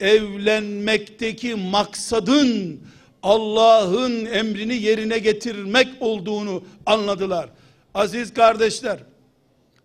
Evlenmekteki 0.00 1.54
maksadın 1.54 2.80
Allah'ın 3.22 4.24
emrini 4.24 4.74
yerine 4.74 5.18
getirmek 5.18 5.88
olduğunu 6.00 6.62
anladılar. 6.86 7.48
Aziz 7.94 8.34
kardeşler, 8.34 8.98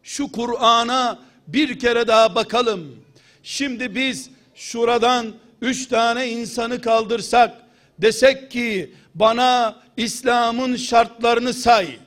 şu 0.04 0.32
Kur'an'a 0.32 1.20
bir 1.48 1.80
kere 1.80 2.08
daha 2.08 2.36
bakalım. 2.36 2.96
Şimdi 3.44 3.96
biz 3.96 4.30
şuradan 4.56 5.34
üç 5.62 5.88
tane 5.88 6.30
insanı 6.30 6.82
kaldırsak, 6.82 7.52
desek 8.00 8.52
ki 8.52 8.94
bana 9.16 9.76
İslam'ın 9.98 10.76
şartlarını 10.76 11.54
say. 11.54 12.00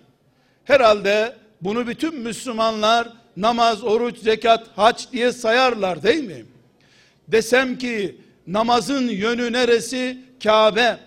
Herhalde 0.64 1.36
bunu 1.60 1.86
bütün 1.86 2.14
Müslümanlar 2.14 3.08
namaz, 3.36 3.84
oruç, 3.84 4.18
zekat, 4.18 4.66
hac 4.76 5.12
diye 5.12 5.32
sayarlar 5.32 6.02
değil 6.02 6.24
mi? 6.24 6.44
Desem 7.28 7.78
ki 7.78 8.16
namazın 8.46 9.08
yönü 9.08 9.52
neresi? 9.52 10.18
Kabe. 10.42 10.98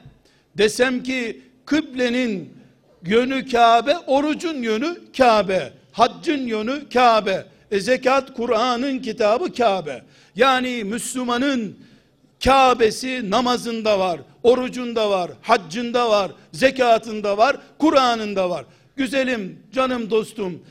Desem 0.57 1.03
ki 1.03 1.41
kıblenin 1.65 2.57
yönü 3.05 3.47
Kabe, 3.49 3.97
orucun 4.07 4.61
yönü 4.61 4.97
Kabe, 5.17 5.73
haccın 5.91 6.47
yönü 6.47 6.89
Kabe. 6.89 7.45
E 7.71 7.79
zekat 7.79 8.33
Kur'an'ın 8.33 8.99
kitabı 8.99 9.53
Kabe. 9.53 10.03
Yani 10.35 10.83
Müslümanın 10.83 11.77
Kabe'si 12.43 13.29
namazında 13.29 13.99
var, 13.99 14.19
orucunda 14.43 15.09
var, 15.09 15.31
haccında 15.41 16.09
var, 16.09 16.31
zekatında 16.51 17.37
var, 17.37 17.57
Kur'an'ında 17.77 18.49
var. 18.49 18.65
Güzelim, 18.95 19.59
canım 19.71 20.09
dostum, 20.09 20.63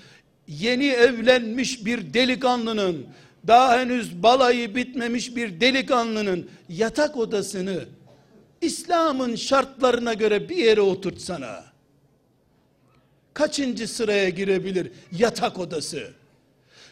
yeni 0.48 0.86
evlenmiş 0.86 1.84
bir 1.86 2.14
delikanlının, 2.14 3.06
daha 3.46 3.78
henüz 3.78 4.22
balayı 4.22 4.74
bitmemiş 4.74 5.36
bir 5.36 5.60
delikanlının 5.60 6.50
yatak 6.68 7.16
odasını 7.16 7.84
İslam'ın 8.60 9.36
şartlarına 9.36 10.14
göre 10.14 10.48
bir 10.48 10.56
yere 10.56 10.80
oturtsana. 10.80 11.71
Kaçıncı 13.34 13.88
sıraya 13.88 14.28
girebilir 14.28 14.90
yatak 15.12 15.58
odası? 15.58 16.10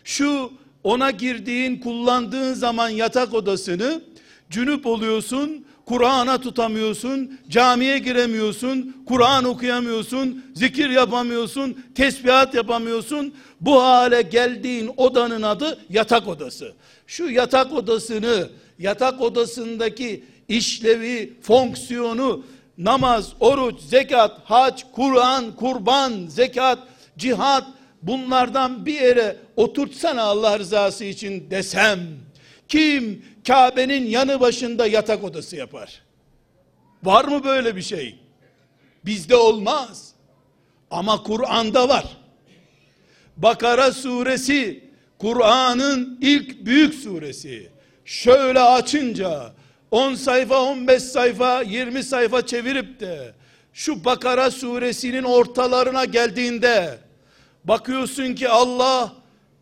Şu 0.04 0.52
ona 0.84 1.10
girdiğin, 1.10 1.80
kullandığın 1.80 2.54
zaman 2.54 2.88
yatak 2.88 3.34
odasını 3.34 4.02
cünüp 4.50 4.86
oluyorsun, 4.86 5.64
Kur'an'a 5.86 6.40
tutamıyorsun, 6.40 7.38
camiye 7.48 7.98
giremiyorsun, 7.98 8.96
Kur'an 9.06 9.44
okuyamıyorsun, 9.44 10.44
zikir 10.54 10.90
yapamıyorsun, 10.90 11.84
tesbihat 11.94 12.54
yapamıyorsun. 12.54 13.34
Bu 13.60 13.82
hale 13.82 14.22
geldiğin 14.22 14.90
odanın 14.96 15.42
adı 15.42 15.78
yatak 15.90 16.28
odası. 16.28 16.72
Şu 17.06 17.30
yatak 17.30 17.72
odasını, 17.72 18.48
yatak 18.78 19.20
odasındaki 19.20 20.24
işlevi, 20.48 21.32
fonksiyonu, 21.42 22.44
namaz, 22.84 23.32
oruç, 23.40 23.80
zekat, 23.80 24.38
hac, 24.44 24.82
Kur'an, 24.92 25.56
kurban, 25.56 26.26
zekat, 26.28 26.78
cihat, 27.18 27.64
bunlardan 28.02 28.86
bir 28.86 29.00
yere 29.00 29.36
oturtsana 29.56 30.22
Allah 30.22 30.58
rızası 30.58 31.04
için 31.04 31.50
desem, 31.50 32.00
kim 32.68 33.24
Kabe'nin 33.46 34.06
yanı 34.06 34.40
başında 34.40 34.86
yatak 34.86 35.24
odası 35.24 35.56
yapar? 35.56 36.02
Var 37.02 37.24
mı 37.24 37.44
böyle 37.44 37.76
bir 37.76 37.82
şey? 37.82 38.18
Bizde 39.04 39.36
olmaz. 39.36 40.12
Ama 40.90 41.22
Kur'an'da 41.22 41.88
var. 41.88 42.04
Bakara 43.36 43.92
suresi 43.92 44.84
Kur'an'ın 45.18 46.18
ilk 46.20 46.66
büyük 46.66 46.94
suresi. 46.94 47.70
Şöyle 48.04 48.60
açınca 48.60 49.52
10 49.90 50.14
sayfa, 50.14 50.62
15 50.62 51.02
sayfa, 51.02 51.62
20 51.62 52.02
sayfa 52.02 52.46
çevirip 52.46 53.00
de 53.00 53.34
şu 53.72 54.04
Bakara 54.04 54.50
suresinin 54.50 55.22
ortalarına 55.22 56.04
geldiğinde 56.04 56.98
bakıyorsun 57.64 58.34
ki 58.34 58.48
Allah 58.48 59.12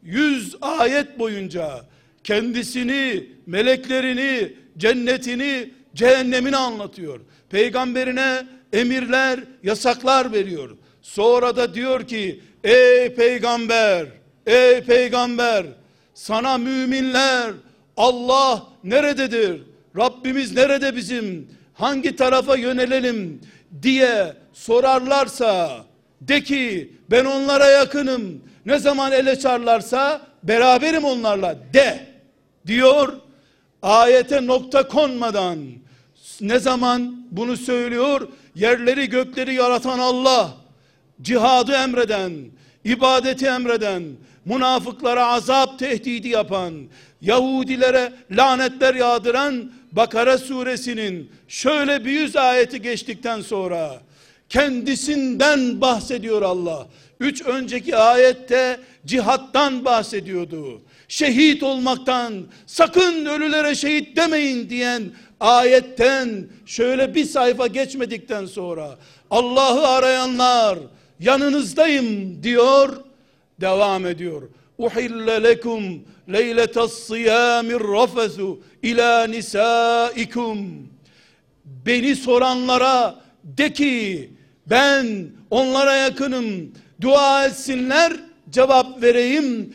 100 0.02 0.56
ayet 0.60 1.18
boyunca 1.18 1.84
kendisini, 2.24 3.26
meleklerini, 3.46 4.52
cennetini, 4.78 5.70
cehennemini 5.94 6.56
anlatıyor. 6.56 7.20
Peygamberine 7.50 8.46
emirler, 8.72 9.40
yasaklar 9.62 10.32
veriyor. 10.32 10.76
Sonra 11.02 11.56
da 11.56 11.74
diyor 11.74 12.06
ki 12.06 12.40
ey 12.64 13.14
peygamber, 13.14 14.06
ey 14.46 14.80
peygamber 14.80 15.66
sana 16.14 16.58
müminler 16.58 17.52
Allah 17.96 18.66
nerededir? 18.84 19.62
Rabbimiz 19.96 20.52
nerede 20.52 20.96
bizim? 20.96 21.48
Hangi 21.74 22.16
tarafa 22.16 22.56
yönelelim 22.56 23.40
diye 23.82 24.34
sorarlarsa 24.52 25.84
de 26.20 26.42
ki 26.42 26.92
ben 27.10 27.24
onlara 27.24 27.66
yakınım. 27.66 28.42
Ne 28.66 28.78
zaman 28.78 29.12
ele 29.12 29.38
çarlarsa 29.38 30.20
beraberim 30.42 31.04
onlarla 31.04 31.56
de 31.74 32.06
diyor. 32.66 33.12
Ayete 33.82 34.46
nokta 34.46 34.88
konmadan 34.88 35.58
ne 36.40 36.58
zaman 36.58 37.26
bunu 37.30 37.56
söylüyor? 37.56 38.28
Yerleri 38.54 39.08
gökleri 39.08 39.54
yaratan 39.54 39.98
Allah, 39.98 40.54
cihadı 41.22 41.72
emreden, 41.72 42.32
ibadeti 42.84 43.46
emreden, 43.46 44.02
münafıklara 44.44 45.26
azap 45.26 45.78
tehdidi 45.78 46.28
yapan, 46.28 46.74
Yahudilere 47.20 48.12
lanetler 48.30 48.94
yağdıran 48.94 49.72
Bakara 49.92 50.38
suresinin 50.38 51.30
şöyle 51.48 52.04
bir 52.04 52.10
yüz 52.10 52.36
ayeti 52.36 52.82
geçtikten 52.82 53.40
sonra 53.40 54.00
kendisinden 54.48 55.80
bahsediyor 55.80 56.42
Allah. 56.42 56.86
Üç 57.20 57.42
önceki 57.42 57.96
ayette 57.96 58.80
cihattan 59.06 59.84
bahsediyordu. 59.84 60.82
Şehit 61.08 61.62
olmaktan 61.62 62.46
sakın 62.66 63.26
ölülere 63.26 63.74
şehit 63.74 64.16
demeyin 64.16 64.70
diyen 64.70 65.02
ayetten 65.40 66.46
şöyle 66.66 67.14
bir 67.14 67.24
sayfa 67.24 67.66
geçmedikten 67.66 68.46
sonra 68.46 68.98
Allah'ı 69.30 69.86
arayanlar 69.86 70.78
yanınızdayım 71.20 72.42
diyor 72.42 72.96
devam 73.60 74.06
ediyor. 74.06 74.42
Uhille 74.78 75.42
lekum 75.42 76.04
leyletas 76.32 76.92
siyamir 76.92 77.80
rafesu 77.80 78.60
ila 78.82 79.26
nisaikum. 79.26 80.88
Beni 81.64 82.16
soranlara 82.16 83.20
de 83.44 83.72
ki 83.72 84.30
ben 84.66 85.30
onlara 85.50 85.96
yakınım. 85.96 86.72
Dua 87.00 87.46
etsinler 87.46 88.12
cevap 88.50 89.02
vereyim. 89.02 89.74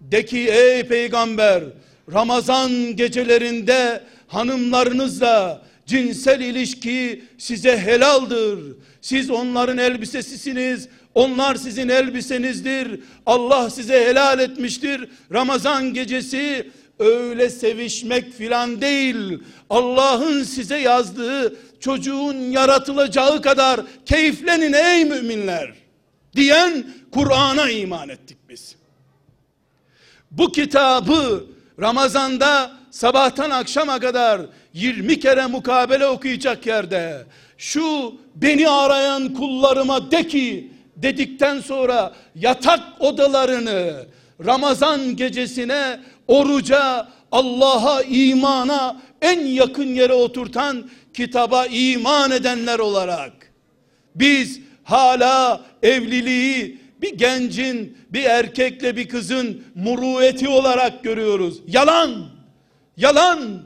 De 0.00 0.24
ki 0.24 0.38
ey 0.38 0.82
peygamber 0.82 1.64
Ramazan 2.12 2.96
gecelerinde 2.96 4.02
hanımlarınızla 4.28 5.62
cinsel 5.86 6.40
ilişki 6.40 7.24
size 7.38 7.78
helaldir. 7.78 8.58
Siz 9.00 9.30
onların 9.30 9.78
elbisesisiniz. 9.78 10.88
Onlar 11.14 11.54
sizin 11.54 11.88
elbisenizdir. 11.88 13.00
Allah 13.26 13.70
size 13.70 14.04
helal 14.04 14.40
etmiştir. 14.40 15.08
Ramazan 15.32 15.94
gecesi 15.94 16.70
öyle 16.98 17.50
sevişmek 17.50 18.32
filan 18.32 18.80
değil. 18.80 19.38
Allah'ın 19.70 20.42
size 20.42 20.76
yazdığı 20.78 21.56
çocuğun 21.80 22.34
yaratılacağı 22.34 23.42
kadar 23.42 23.80
keyiflenin 24.06 24.72
ey 24.72 25.04
müminler 25.04 25.74
diyen 26.36 26.86
Kur'an'a 27.12 27.70
iman 27.70 28.08
ettik 28.08 28.38
biz. 28.48 28.76
Bu 30.30 30.52
kitabı 30.52 31.44
Ramazan'da 31.80 32.72
sabahtan 32.90 33.50
akşama 33.50 34.00
kadar 34.00 34.40
20 34.74 35.20
kere 35.20 35.46
mukabele 35.46 36.06
okuyacak 36.06 36.66
yerde 36.66 37.24
şu 37.58 38.14
beni 38.34 38.68
arayan 38.68 39.34
kullarıma 39.34 40.10
de 40.10 40.26
ki 40.26 40.72
dedikten 41.02 41.60
sonra 41.60 42.12
yatak 42.34 42.80
odalarını 43.00 44.06
Ramazan 44.46 45.16
gecesine 45.16 46.00
oruca 46.28 47.08
Allah'a 47.32 48.02
imana 48.02 49.02
en 49.22 49.46
yakın 49.46 49.94
yere 49.94 50.12
oturtan 50.12 50.90
kitaba 51.14 51.66
iman 51.66 52.30
edenler 52.30 52.78
olarak 52.78 53.32
biz 54.14 54.60
hala 54.84 55.64
evliliği 55.82 56.80
bir 57.02 57.18
gencin 57.18 57.98
bir 58.10 58.24
erkekle 58.24 58.96
bir 58.96 59.08
kızın 59.08 59.62
murueti 59.74 60.48
olarak 60.48 61.04
görüyoruz. 61.04 61.60
Yalan. 61.66 62.26
Yalan. 62.96 63.62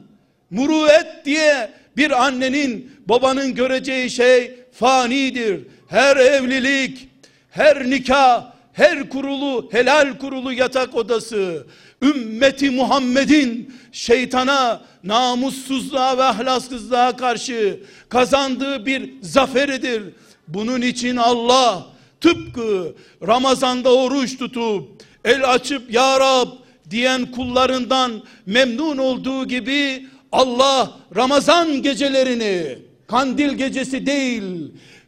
Muruet 0.49 1.25
diye 1.25 1.71
bir 1.97 2.25
annenin 2.25 2.91
babanın 3.05 3.55
göreceği 3.55 4.09
şey 4.09 4.51
fanidir. 4.71 5.67
Her 5.87 6.17
evlilik, 6.17 7.09
her 7.55 7.89
nikah, 7.89 8.53
her 8.73 9.09
kurulu, 9.09 9.69
helal 9.71 10.17
kurulu 10.17 10.53
yatak 10.53 10.95
odası, 10.95 11.67
ümmeti 12.01 12.71
Muhammed'in 12.71 13.73
şeytana, 13.91 14.81
namussuzluğa 15.03 16.17
ve 16.17 16.23
ahlaksızlığa 16.23 17.15
karşı 17.15 17.79
kazandığı 18.09 18.85
bir 18.85 19.13
zaferidir. 19.21 20.03
Bunun 20.47 20.81
için 20.81 21.15
Allah 21.17 21.85
tıpkı 22.21 22.95
Ramazan'da 23.27 23.95
oruç 23.95 24.37
tutup 24.37 25.03
el 25.25 25.51
açıp 25.53 25.93
ya 25.93 26.19
Rab 26.19 26.49
diyen 26.89 27.31
kullarından 27.31 28.11
memnun 28.45 28.97
olduğu 28.97 29.47
gibi 29.47 30.07
Allah 30.31 30.91
Ramazan 31.15 31.81
gecelerini 31.81 32.77
kandil 33.07 33.53
gecesi 33.53 34.05
değil 34.05 34.43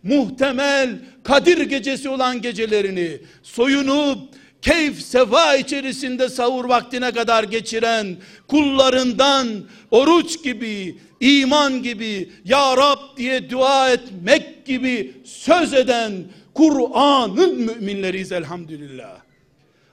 muhtemel 0.08 1.00
Kadir 1.24 1.62
gecesi 1.62 2.10
olan 2.10 2.42
gecelerini 2.42 3.18
soyunup 3.44 4.20
keyif 4.62 5.02
seva 5.02 5.56
içerisinde 5.56 6.30
sahur 6.30 6.66
vaktine 6.66 7.12
kadar 7.12 7.44
geçiren 7.44 8.18
kullarından 8.48 9.48
oruç 9.92 10.44
gibi, 10.44 10.98
iman 11.20 11.84
gibi, 11.84 12.30
Ya 12.46 12.78
Rab 12.78 13.18
diye 13.18 13.50
dua 13.50 13.90
etmek 13.90 14.66
gibi 14.66 15.14
söz 15.26 15.74
eden 15.74 16.14
Kur'an'ın 16.54 17.56
müminleriyiz 17.56 18.32
elhamdülillah. 18.32 19.18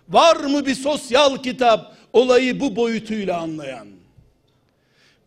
Var 0.09 0.37
mı 0.37 0.67
bir 0.67 0.75
sosyal 0.75 1.43
kitap 1.43 1.97
olayı 2.13 2.61
bu 2.61 2.77
boyutuyla 2.77 3.39
anlayan? 3.41 3.89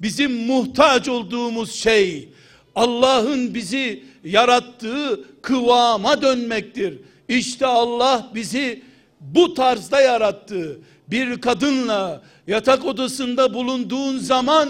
Bizim 0.01 0.45
muhtaç 0.45 1.07
olduğumuz 1.07 1.71
şey 1.75 2.29
Allah'ın 2.77 3.53
bizi 3.53 4.03
yarattığı 4.23 5.23
kıvama 5.41 6.21
dönmektir. 6.21 6.99
İşte 7.29 7.65
Allah 7.65 8.31
bizi 8.35 8.81
bu 9.21 9.53
tarzda 9.53 10.01
yarattı. 10.01 10.79
Bir 11.07 11.41
kadınla 11.41 12.21
yatak 12.47 12.85
odasında 12.85 13.53
bulunduğun 13.53 14.17
zaman 14.17 14.69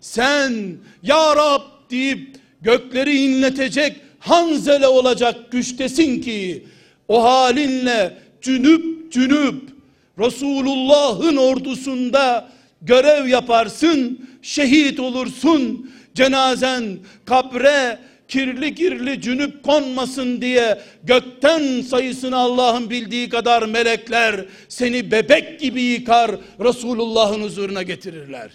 sen 0.00 0.76
ya 1.02 1.36
Rab 1.36 1.62
deyip 1.90 2.36
gökleri 2.62 3.16
inletecek 3.16 3.96
hanzele 4.18 4.86
olacak 4.86 5.52
güçtesin 5.52 6.20
ki 6.20 6.66
o 7.08 7.24
halinle 7.24 8.18
cünüp 8.42 9.12
cünüp 9.12 9.70
Resulullah'ın 10.18 11.36
ordusunda 11.36 12.48
görev 12.82 13.26
yaparsın, 13.26 14.28
şehit 14.42 15.00
olursun, 15.00 15.90
cenazen 16.14 16.98
kabre 17.24 17.98
kirli 18.28 18.74
kirli 18.74 19.20
cünüp 19.20 19.62
konmasın 19.62 20.40
diye 20.40 20.80
gökten 21.04 21.80
sayısını 21.80 22.36
Allah'ın 22.36 22.90
bildiği 22.90 23.28
kadar 23.28 23.62
melekler 23.62 24.44
seni 24.68 25.10
bebek 25.10 25.60
gibi 25.60 25.82
yıkar 25.82 26.30
Resulullah'ın 26.64 27.42
huzuruna 27.42 27.82
getirirler. 27.82 28.50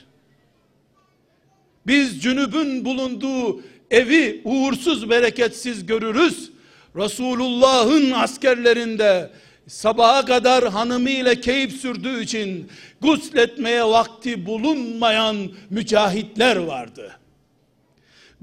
Biz 1.88 2.22
cünübün 2.22 2.86
bulunduğu 2.86 3.62
evi 3.92 4.42
uğursuz 4.44 5.10
bereketsiz 5.10 5.86
görürüz. 5.86 6.52
Resulullah'ın 6.96 8.12
askerlerinde 8.12 9.32
sabaha 9.68 10.26
kadar 10.26 10.70
hanımıyla 10.70 11.36
keyif 11.36 11.72
sürdüğü 11.72 12.24
için 12.24 12.70
gusletmeye 13.02 13.84
vakti 13.84 14.46
bulunmayan 14.46 15.38
mücahitler 15.70 16.56
vardı. 16.56 17.20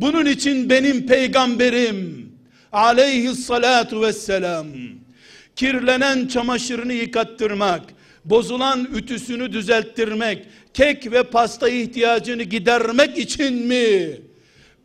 Bunun 0.02 0.26
için 0.26 0.70
benim 0.70 1.06
peygamberim 1.06 2.32
aleyhissalatu 2.72 4.02
vesselam 4.02 4.66
kirlenen 5.56 6.26
çamaşırını 6.26 6.92
yıkattırmak, 6.92 7.82
bozulan 8.24 8.88
ütüsünü 8.94 9.52
düzelttirmek, 9.52 10.46
kek 10.74 11.12
ve 11.12 11.22
pasta 11.22 11.68
ihtiyacını 11.68 12.42
gidermek 12.42 13.18
için 13.18 13.54
mi? 13.66 14.16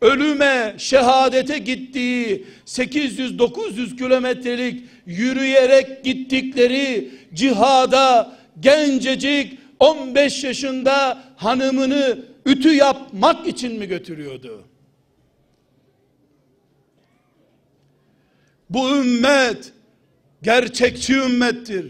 Ölüme, 0.00 0.74
şehadete 0.78 1.58
gittiği 1.58 2.46
800-900 2.66 3.96
kilometrelik 3.96 4.84
yürüyerek 5.06 6.04
gittikleri 6.04 7.10
cihada 7.34 8.36
gencecik 8.60 9.58
15 9.80 10.44
yaşında 10.44 11.22
hanımını 11.36 12.18
ütü 12.46 12.74
yapmak 12.74 13.46
için 13.48 13.78
mi 13.78 13.86
götürüyordu? 13.86 14.64
Bu 18.70 18.96
ümmet 18.96 19.72
gerçekçi 20.42 21.14
ümmettir. 21.14 21.86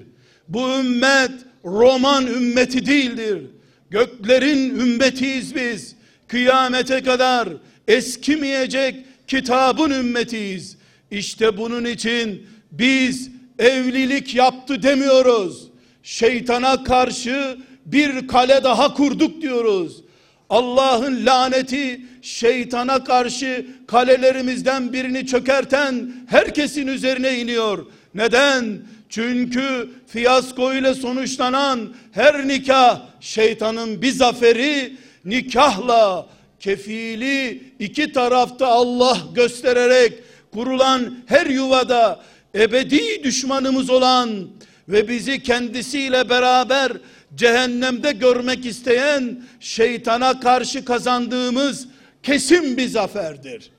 Bu 0.49 0.71
ümmet 0.71 1.31
roman 1.65 2.27
ümmeti 2.27 2.87
değildir. 2.87 3.43
Göklerin 3.91 4.79
ümmetiyiz 4.79 5.55
biz. 5.55 5.95
Kıyamete 6.29 7.03
kadar 7.03 7.49
eskimeyecek 7.89 8.97
kitabın 9.27 9.91
ümmetiyiz. 9.91 10.77
İşte 11.11 11.57
bunun 11.57 11.85
için 11.85 12.47
biz 12.73 13.31
evlilik 13.59 14.35
yaptı 14.35 14.83
demiyoruz. 14.83 15.69
Şeytana 16.03 16.85
karşı 16.85 17.59
bir 17.87 18.29
kale 18.29 18.65
daha 18.65 18.95
kurduk 18.95 19.43
diyoruz. 19.43 20.03
Allah'ın 20.51 21.27
laneti 21.27 22.01
şeytana 22.23 23.05
karşı 23.05 23.67
kalelerimizden 23.87 24.93
birini 24.93 25.27
çökerten 25.27 26.13
herkesin 26.27 26.87
üzerine 26.87 27.39
iniyor. 27.39 27.87
Neden? 28.15 28.79
Çünkü 29.09 29.91
fiyasko 30.07 30.75
ile 30.75 30.95
sonuçlanan 30.95 31.95
her 32.13 32.49
nikah 32.49 33.01
şeytanın 33.21 34.03
bir 34.03 34.11
zaferi 34.11 34.97
nikahla 35.25 36.27
kefili 36.61 37.63
iki 37.79 38.13
tarafta 38.13 38.67
Allah 38.67 39.19
göstererek 39.35 40.13
kurulan 40.53 41.19
her 41.27 41.47
yuvada 41.47 42.21
ebedi 42.55 43.25
düşmanımız 43.25 43.91
olan 43.91 44.49
ve 44.89 45.09
bizi 45.09 45.43
kendisiyle 45.43 46.31
beraber 46.31 46.93
cehennemde 47.35 48.13
görmek 48.13 48.67
isteyen 48.67 49.43
şeytana 49.61 50.41
karşı 50.41 50.85
kazandığımız 50.85 51.89
kesin 52.23 52.77
bir 52.77 52.89
zaferdir. 52.89 53.71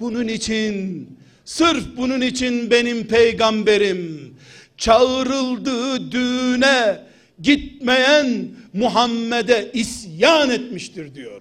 Bunun 0.00 0.28
için 0.28 1.08
sırf 1.44 1.84
bunun 1.96 2.20
için 2.20 2.70
benim 2.70 3.06
peygamberim 3.06 4.34
çağrıldığı 4.76 6.12
düğüne 6.12 7.00
gitmeyen 7.42 8.48
Muhammed'e 8.72 9.70
isyan 9.72 10.50
etmiştir 10.50 11.14
diyor. 11.14 11.40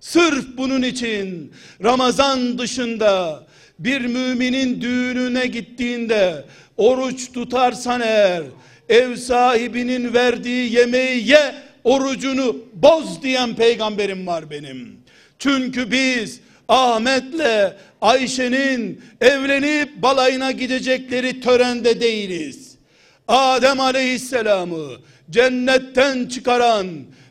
Sırf 0.00 0.44
bunun 0.56 0.82
için 0.82 1.52
Ramazan 1.84 2.58
dışında 2.58 3.46
bir 3.78 4.00
müminin 4.00 4.80
düğününe 4.80 5.46
gittiğinde 5.46 6.44
oruç 6.76 7.32
tutarsan 7.32 8.00
eğer 8.00 8.42
ev 8.90 9.16
sahibinin 9.16 10.14
verdiği 10.14 10.72
yemeği 10.74 11.28
ye 11.28 11.54
orucunu 11.84 12.56
boz 12.74 13.22
diyen 13.22 13.54
peygamberim 13.54 14.26
var 14.26 14.50
benim. 14.50 14.96
Çünkü 15.38 15.90
biz 15.90 16.40
Ahmet'le 16.68 17.74
Ayşe'nin 18.00 19.02
evlenip 19.20 20.02
balayına 20.02 20.50
gidecekleri 20.50 21.40
törende 21.40 22.00
değiliz. 22.00 22.74
Adem 23.28 23.80
Aleyhisselam'ı 23.80 24.90
cennetten 25.30 26.26
çıkaran 26.26 26.86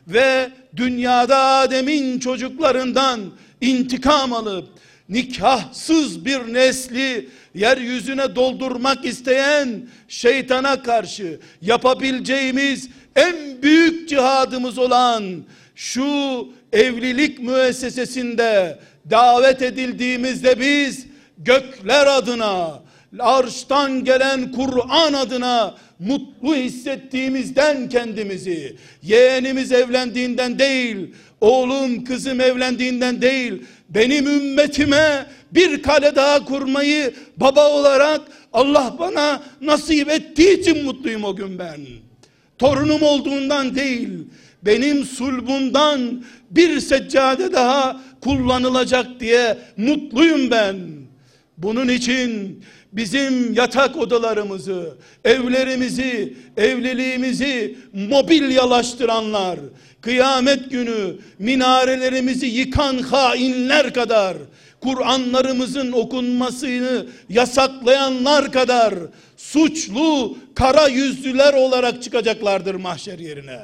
ve 0.08 0.50
dünyada 0.76 1.38
Adem'in 1.38 2.18
çocuklarından 2.18 3.20
intikam 3.60 4.32
alıp 4.32 4.68
nikahsız 5.08 6.24
bir 6.24 6.54
nesli 6.54 7.28
yeryüzüne 7.54 8.36
doldurmak 8.36 9.04
isteyen 9.04 9.88
şeytana 10.08 10.82
karşı 10.82 11.40
yapabileceğimiz 11.62 12.88
en 13.16 13.62
büyük 13.62 14.08
cihadımız 14.08 14.78
olan 14.78 15.44
şu 15.74 16.48
evlilik 16.72 17.38
müessesesinde 17.38 18.78
davet 19.10 19.62
edildiğimizde 19.62 20.60
biz 20.60 21.06
gökler 21.38 22.06
adına 22.06 22.82
arştan 23.18 24.04
gelen 24.04 24.52
Kur'an 24.52 25.12
adına 25.12 25.74
mutlu 25.98 26.54
hissettiğimizden 26.54 27.88
kendimizi 27.88 28.76
yeğenimiz 29.02 29.72
evlendiğinden 29.72 30.58
değil 30.58 31.14
oğlum 31.40 32.04
kızım 32.04 32.40
evlendiğinden 32.40 33.22
değil 33.22 33.62
benim 33.90 34.26
ümmetime 34.26 35.26
bir 35.52 35.82
kale 35.82 36.16
daha 36.16 36.44
kurmayı 36.44 37.14
baba 37.36 37.70
olarak 37.70 38.20
Allah 38.52 38.96
bana 38.98 39.42
nasip 39.60 40.08
ettiği 40.10 40.60
için 40.60 40.84
mutluyum 40.84 41.24
o 41.24 41.36
gün 41.36 41.58
ben. 41.58 41.80
Torunum 42.58 43.02
olduğundan 43.02 43.74
değil, 43.74 44.08
benim 44.62 45.04
sulbundan 45.04 46.24
bir 46.50 46.80
seccade 46.80 47.52
daha 47.52 48.00
kullanılacak 48.20 49.20
diye 49.20 49.58
mutluyum 49.76 50.50
ben. 50.50 50.76
Bunun 51.62 51.88
için 51.88 52.62
bizim 52.92 53.54
yatak 53.54 53.96
odalarımızı, 53.96 54.94
evlerimizi, 55.24 56.34
evliliğimizi 56.56 57.76
mobilyalaştıranlar, 57.92 59.60
kıyamet 60.00 60.70
günü 60.70 61.16
minarelerimizi 61.38 62.46
yıkan 62.46 62.98
hainler 62.98 63.94
kadar, 63.94 64.36
Kur'anlarımızın 64.80 65.92
okunmasını 65.92 67.06
yasaklayanlar 67.28 68.52
kadar 68.52 68.94
suçlu 69.36 70.36
kara 70.54 70.88
yüzlüler 70.88 71.54
olarak 71.54 72.02
çıkacaklardır 72.02 72.74
mahşer 72.74 73.18
yerine. 73.18 73.60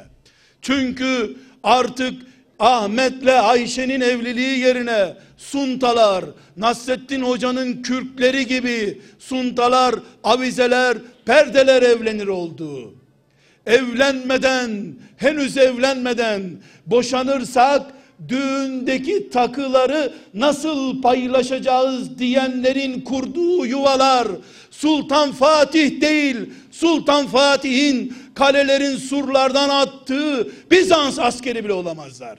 Çünkü 0.62 1.36
artık 1.62 2.14
Ahmet'le 2.58 3.42
Ayşe'nin 3.42 4.00
evliliği 4.00 4.58
yerine 4.58 5.14
suntalar, 5.36 6.24
Nasrettin 6.56 7.22
Hoca'nın 7.22 7.82
kürkleri 7.82 8.46
gibi 8.46 9.00
suntalar, 9.18 9.94
avizeler, 10.24 10.98
perdeler 11.24 11.82
evlenir 11.82 12.26
oldu. 12.26 12.94
Evlenmeden, 13.66 14.94
henüz 15.16 15.56
evlenmeden 15.56 16.42
boşanırsak 16.86 17.82
düğündeki 18.28 19.30
takıları 19.30 20.12
nasıl 20.34 21.02
paylaşacağız 21.02 22.18
diyenlerin 22.18 23.00
kurduğu 23.00 23.66
yuvalar 23.66 24.28
Sultan 24.70 25.32
Fatih 25.32 26.00
değil 26.00 26.36
Sultan 26.70 27.26
Fatih'in 27.26 28.14
kalelerin 28.36 28.96
surlardan 28.96 29.68
attığı 29.68 30.48
Bizans 30.70 31.18
askeri 31.18 31.64
bile 31.64 31.72
olamazlar. 31.72 32.38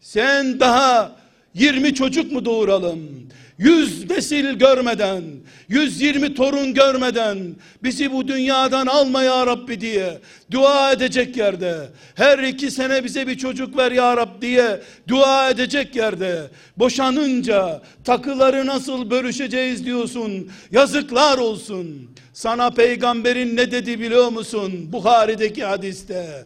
Sen 0.00 0.60
daha 0.60 1.16
20 1.54 1.94
çocuk 1.94 2.32
mu 2.32 2.44
doğuralım? 2.44 3.28
100 3.58 4.10
nesil 4.10 4.52
görmeden, 4.52 5.22
120 5.68 6.34
torun 6.34 6.74
görmeden 6.74 7.38
bizi 7.82 8.12
bu 8.12 8.28
dünyadan 8.28 8.86
alma 8.86 9.22
ya 9.22 9.46
Rabbi 9.46 9.80
diye 9.80 10.18
dua 10.50 10.92
edecek 10.92 11.36
yerde, 11.36 11.88
her 12.14 12.38
iki 12.38 12.70
sene 12.70 13.04
bize 13.04 13.26
bir 13.26 13.38
çocuk 13.38 13.76
ver 13.76 13.92
ya 13.92 14.16
Rabbi 14.16 14.46
diye 14.46 14.80
dua 15.08 15.50
edecek 15.50 15.96
yerde, 15.96 16.42
boşanınca 16.76 17.82
takıları 18.04 18.66
nasıl 18.66 19.10
bölüşeceğiz 19.10 19.84
diyorsun, 19.84 20.50
yazıklar 20.70 21.38
olsun. 21.38 22.10
Sana 22.38 22.70
peygamberin 22.70 23.56
ne 23.56 23.70
dedi 23.70 24.00
biliyor 24.00 24.28
musun? 24.28 24.92
Buhari'deki 24.92 25.64
hadiste, 25.64 26.44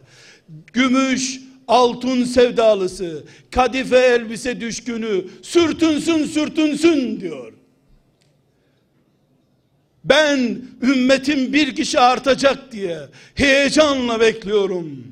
gümüş, 0.73 1.39
altın 1.67 2.23
sevdalısı, 2.23 3.23
kadife 3.51 3.97
elbise 3.97 4.61
düşkünü, 4.61 5.25
sürtünsün 5.41 6.25
sürtünsün 6.25 7.19
diyor. 7.19 7.53
Ben 10.03 10.61
ümmetim 10.81 11.53
bir 11.53 11.75
kişi 11.75 11.99
artacak 11.99 12.71
diye 12.71 12.99
heyecanla 13.35 14.19
bekliyorum. 14.19 15.03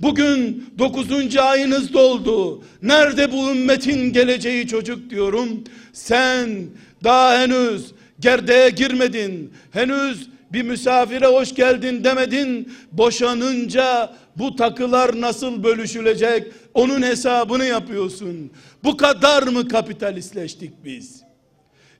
Bugün 0.00 0.70
dokuzuncu 0.78 1.42
ayınız 1.42 1.92
doldu. 1.92 2.64
Nerede 2.82 3.32
bu 3.32 3.50
ümmetin 3.50 4.12
geleceği 4.12 4.68
çocuk 4.68 5.10
diyorum. 5.10 5.64
Sen 5.92 6.66
daha 7.04 7.38
henüz 7.38 7.95
gerdeğe 8.20 8.70
girmedin. 8.70 9.52
Henüz 9.70 10.28
bir 10.52 10.62
misafire 10.62 11.26
hoş 11.26 11.54
geldin 11.54 12.04
demedin. 12.04 12.72
Boşanınca 12.92 14.14
bu 14.36 14.56
takılar 14.56 15.20
nasıl 15.20 15.64
bölüşülecek? 15.64 16.52
Onun 16.74 17.02
hesabını 17.02 17.64
yapıyorsun. 17.64 18.50
Bu 18.84 18.96
kadar 18.96 19.42
mı 19.42 19.68
kapitalistleştik 19.68 20.84
biz? 20.84 21.22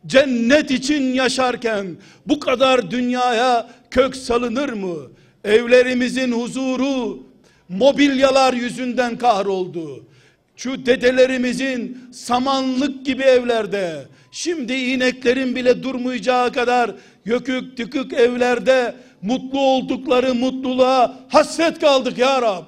Cennet 0.07 0.71
için 0.71 1.03
yaşarken 1.15 1.97
bu 2.27 2.41
kadar 2.41 2.91
dünyaya 2.91 3.69
kök 3.91 4.17
salınır 4.17 4.73
mı? 4.73 4.97
Evlerimizin 5.45 6.33
huzuru 6.33 7.27
mobilyalar 7.69 8.53
yüzünden 8.53 9.19
kahroldu. 9.19 10.05
Şu 10.57 10.87
dedelerimizin 10.87 12.09
samanlık 12.13 13.07
gibi 13.07 13.23
evlerde, 13.23 14.07
şimdi 14.37 14.73
ineklerin 14.73 15.57
bile 15.57 15.83
durmayacağı 15.83 16.53
kadar 16.53 16.91
yökük 17.25 17.77
tıkık 17.77 18.13
evlerde 18.13 18.95
mutlu 19.23 19.61
oldukları 19.61 20.35
mutluluğa 20.35 21.17
hasret 21.29 21.79
kaldık 21.79 22.19
ya 22.19 22.43
Rab. 22.43 22.65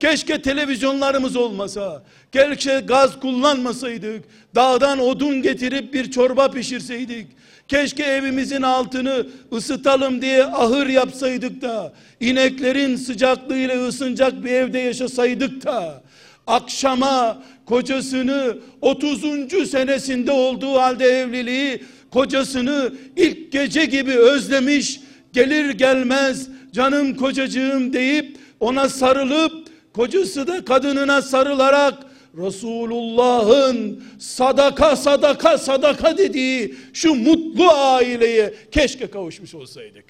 Keşke 0.00 0.42
televizyonlarımız 0.42 1.36
olmasa, 1.36 2.02
keşke 2.32 2.80
gaz 2.80 3.20
kullanmasaydık, 3.20 4.24
dağdan 4.54 4.98
odun 4.98 5.42
getirip 5.42 5.94
bir 5.94 6.10
çorba 6.10 6.50
pişirseydik, 6.50 7.26
keşke 7.68 8.02
evimizin 8.02 8.62
altını 8.62 9.26
ısıtalım 9.52 10.22
diye 10.22 10.44
ahır 10.44 10.86
yapsaydık 10.86 11.62
da, 11.62 11.92
ineklerin 12.20 12.96
sıcaklığıyla 12.96 13.86
ısınacak 13.86 14.44
bir 14.44 14.50
evde 14.50 14.78
yaşasaydık 14.78 15.64
da, 15.64 16.02
akşama 16.46 17.42
kocasını 17.70 18.58
30. 18.80 19.70
senesinde 19.70 20.32
olduğu 20.32 20.74
halde 20.74 21.04
evliliği, 21.04 21.82
kocasını 22.10 22.92
ilk 23.16 23.52
gece 23.52 23.84
gibi 23.84 24.12
özlemiş, 24.12 25.00
gelir 25.32 25.70
gelmez 25.70 26.48
canım 26.72 27.16
kocacığım 27.16 27.92
deyip 27.92 28.38
ona 28.60 28.88
sarılıp 28.88 29.68
kocası 29.92 30.46
da 30.46 30.64
kadınına 30.64 31.22
sarılarak 31.22 31.94
Resulullah'ın 32.36 34.04
sadaka 34.18 34.96
sadaka 34.96 35.58
sadaka 35.58 36.18
dediği 36.18 36.74
şu 36.92 37.14
mutlu 37.14 37.70
aileye 37.70 38.54
keşke 38.70 39.10
kavuşmuş 39.10 39.54
olsaydık. 39.54 40.04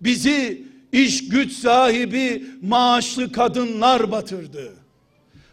Bizi 0.00 0.62
iş 0.92 1.28
güç 1.28 1.52
sahibi 1.52 2.46
maaşlı 2.62 3.32
kadınlar 3.32 4.12
batırdı. 4.12 4.85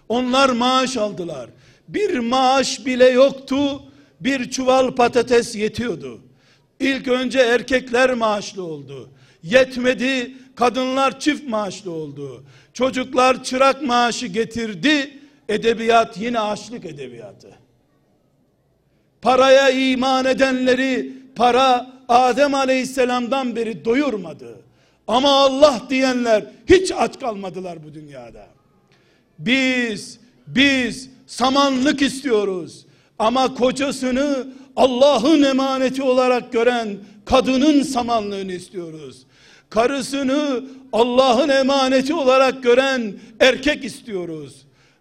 Onlar 0.09 0.49
maaş 0.49 0.97
aldılar. 0.97 1.49
Bir 1.87 2.19
maaş 2.19 2.85
bile 2.85 3.09
yoktu. 3.09 3.83
Bir 4.19 4.51
çuval 4.51 4.91
patates 4.91 5.55
yetiyordu. 5.55 6.21
İlk 6.79 7.07
önce 7.07 7.39
erkekler 7.39 8.13
maaşlı 8.13 8.63
oldu. 8.63 9.09
Yetmedi, 9.43 10.33
kadınlar 10.55 11.19
çift 11.19 11.47
maaşlı 11.47 11.91
oldu. 11.91 12.43
Çocuklar 12.73 13.43
çırak 13.43 13.81
maaşı 13.81 14.27
getirdi. 14.27 15.19
Edebiyat 15.49 16.17
yine 16.17 16.39
açlık 16.39 16.85
edebiyatı. 16.85 17.49
Paraya 19.21 19.69
iman 19.69 20.25
edenleri 20.25 21.13
para 21.35 21.93
Adem 22.09 22.53
Aleyhisselam'dan 22.53 23.55
beri 23.55 23.85
doyurmadı. 23.85 24.59
Ama 25.07 25.29
Allah 25.29 25.81
diyenler 25.89 26.45
hiç 26.69 26.91
aç 26.91 27.19
kalmadılar 27.19 27.83
bu 27.83 27.93
dünyada. 27.93 28.47
Biz 29.39 30.19
biz 30.47 31.09
samanlık 31.27 32.01
istiyoruz. 32.01 32.85
Ama 33.19 33.53
kocasını 33.53 34.47
Allah'ın 34.75 35.43
emaneti 35.43 36.03
olarak 36.03 36.51
gören 36.53 36.97
kadının 37.25 37.83
samanlığını 37.83 38.51
istiyoruz. 38.53 39.23
Karısını 39.69 40.63
Allah'ın 40.93 41.49
emaneti 41.49 42.13
olarak 42.13 42.63
gören 42.63 43.13
erkek 43.39 43.85
istiyoruz. 43.85 44.55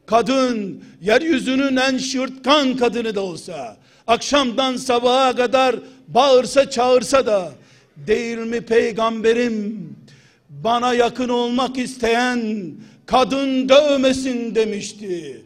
Kadın 0.06 0.84
yeryüzünün 1.00 1.76
en 1.76 1.98
şırtkan 1.98 2.76
kadını 2.76 3.14
da 3.14 3.20
olsa 3.20 3.76
akşamdan 4.06 4.76
sabaha 4.76 5.36
kadar 5.36 5.76
bağırsa 6.08 6.70
çağırsa 6.70 7.26
da 7.26 7.52
değil 7.96 8.38
mi 8.38 8.60
peygamberim 8.60 9.88
bana 10.48 10.94
yakın 10.94 11.28
olmak 11.28 11.78
isteyen 11.78 12.72
kadın 13.12 13.68
dövmesin 13.68 14.54
demişti. 14.54 15.42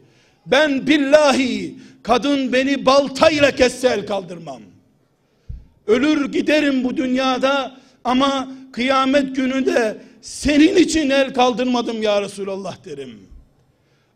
Ben 0.46 0.86
billahi 0.86 1.74
kadın 2.02 2.52
beni 2.52 2.86
baltayla 2.86 3.50
kesse 3.50 3.88
el 3.88 4.06
kaldırmam. 4.06 4.62
Ölür 5.86 6.32
giderim 6.32 6.84
bu 6.84 6.96
dünyada 6.96 7.76
ama 8.04 8.48
kıyamet 8.72 9.36
günü 9.36 9.66
de 9.66 9.98
senin 10.22 10.76
için 10.76 11.10
el 11.10 11.34
kaldırmadım 11.34 12.02
ya 12.02 12.22
Resulallah 12.22 12.84
derim. 12.84 13.18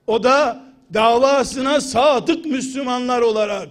O 0.07 0.23
da 0.23 0.63
davasına 0.95 1.81
sadık 1.81 2.47
Müslümanlar 2.47 3.21
olarak 3.21 3.69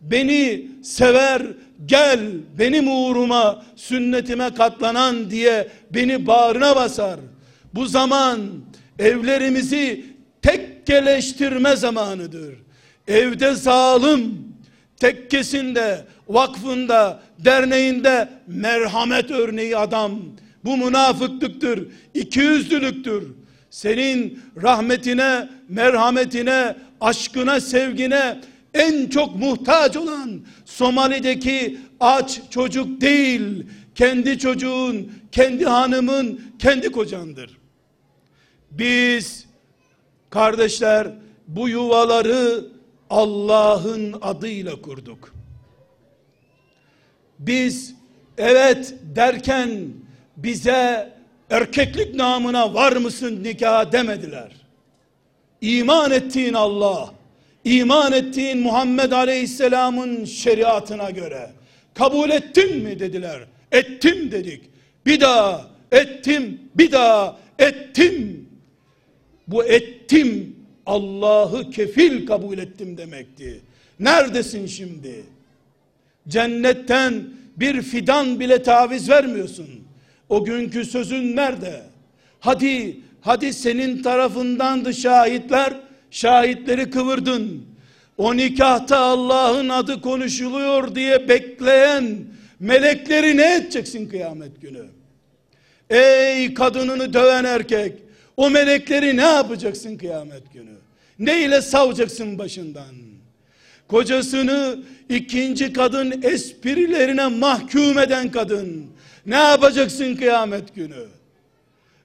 beni 0.00 0.68
sever 0.82 1.42
gel 1.86 2.20
benim 2.58 2.88
uğruma 2.88 3.62
sünnetime 3.76 4.54
katlanan 4.54 5.30
diye 5.30 5.68
beni 5.90 6.26
bağrına 6.26 6.76
basar. 6.76 7.20
Bu 7.74 7.86
zaman 7.86 8.40
evlerimizi 8.98 10.04
tekkeleştirme 10.42 11.76
zamanıdır. 11.76 12.54
Evde 13.08 13.54
zalim 13.54 14.46
tekkesinde, 14.96 16.04
vakfında, 16.28 17.22
derneğinde 17.38 18.28
merhamet 18.46 19.30
örneği 19.30 19.76
adam. 19.76 20.18
Bu 20.64 20.76
münafıklıktır, 20.76 21.88
ikiyüzlülüktür. 22.14 23.24
Senin 23.70 24.40
rahmetine, 24.62 25.48
merhametine, 25.68 26.76
aşkına, 27.00 27.60
sevgine 27.60 28.40
en 28.74 29.06
çok 29.06 29.36
muhtaç 29.36 29.96
olan 29.96 30.40
Somali'deki 30.64 31.78
aç 32.00 32.40
çocuk 32.50 33.00
değil, 33.00 33.66
kendi 33.94 34.38
çocuğun, 34.38 35.12
kendi 35.32 35.64
hanımın, 35.64 36.40
kendi 36.58 36.92
kocandır. 36.92 37.58
Biz 38.78 39.46
kardeşler 40.30 41.08
bu 41.48 41.68
yuvaları 41.68 42.64
Allah'ın 43.10 44.14
adıyla 44.22 44.82
kurduk. 44.82 45.34
Biz 47.38 47.94
evet 48.38 48.94
derken 49.02 49.88
bize 50.36 51.12
erkeklik 51.50 52.14
namına 52.14 52.74
var 52.74 52.92
mısın 52.92 53.44
nikah 53.44 53.92
demediler. 53.92 54.52
İman 55.60 56.10
ettiğin 56.10 56.54
Allah, 56.54 57.10
iman 57.64 58.12
ettiğin 58.12 58.58
Muhammed 58.58 59.12
Aleyhisselam'ın 59.12 60.24
şeriatına 60.24 61.10
göre 61.10 61.50
kabul 61.94 62.30
ettin 62.30 62.78
mi 62.78 62.98
dediler. 62.98 63.40
Ettim 63.72 64.30
dedik. 64.30 64.64
Bir 65.06 65.20
daha 65.20 65.66
ettim, 65.92 66.60
bir 66.74 66.92
daha 66.92 67.36
ettim. 67.58 68.45
Bu 69.48 69.64
ettim 69.64 70.56
Allah'ı 70.86 71.70
kefil 71.70 72.26
kabul 72.26 72.58
ettim 72.58 72.96
demekti. 72.96 73.60
Neredesin 74.00 74.66
şimdi? 74.66 75.24
Cennetten 76.28 77.24
bir 77.56 77.82
fidan 77.82 78.40
bile 78.40 78.62
taviz 78.62 79.10
vermiyorsun. 79.10 79.68
O 80.28 80.44
günkü 80.44 80.84
sözün 80.84 81.36
nerede? 81.36 81.82
Hadi, 82.40 83.00
hadi 83.20 83.52
senin 83.52 84.02
tarafındandı 84.02 84.94
şahitler, 84.94 85.72
şahitleri 86.10 86.90
kıvırdın. 86.90 87.66
O 88.18 88.36
nikahta 88.36 88.98
Allah'ın 88.98 89.68
adı 89.68 90.00
konuşuluyor 90.00 90.94
diye 90.94 91.28
bekleyen 91.28 92.18
melekleri 92.60 93.36
ne 93.36 93.56
edeceksin 93.56 94.08
kıyamet 94.08 94.62
günü? 94.62 94.84
Ey 95.90 96.54
kadınını 96.54 97.12
döven 97.12 97.44
erkek, 97.44 97.92
o 98.36 98.50
melekleri 98.50 99.16
ne 99.16 99.24
yapacaksın 99.24 99.96
kıyamet 99.96 100.52
günü? 100.52 100.76
Ne 101.18 101.42
ile 101.42 101.62
savacaksın 101.62 102.38
başından? 102.38 102.94
Kocasını 103.88 104.78
ikinci 105.08 105.72
kadın 105.72 106.22
esprilerine 106.22 107.26
mahkum 107.26 107.98
eden 107.98 108.30
kadın. 108.30 108.86
Ne 109.26 109.36
yapacaksın 109.36 110.16
kıyamet 110.16 110.74
günü? 110.74 111.06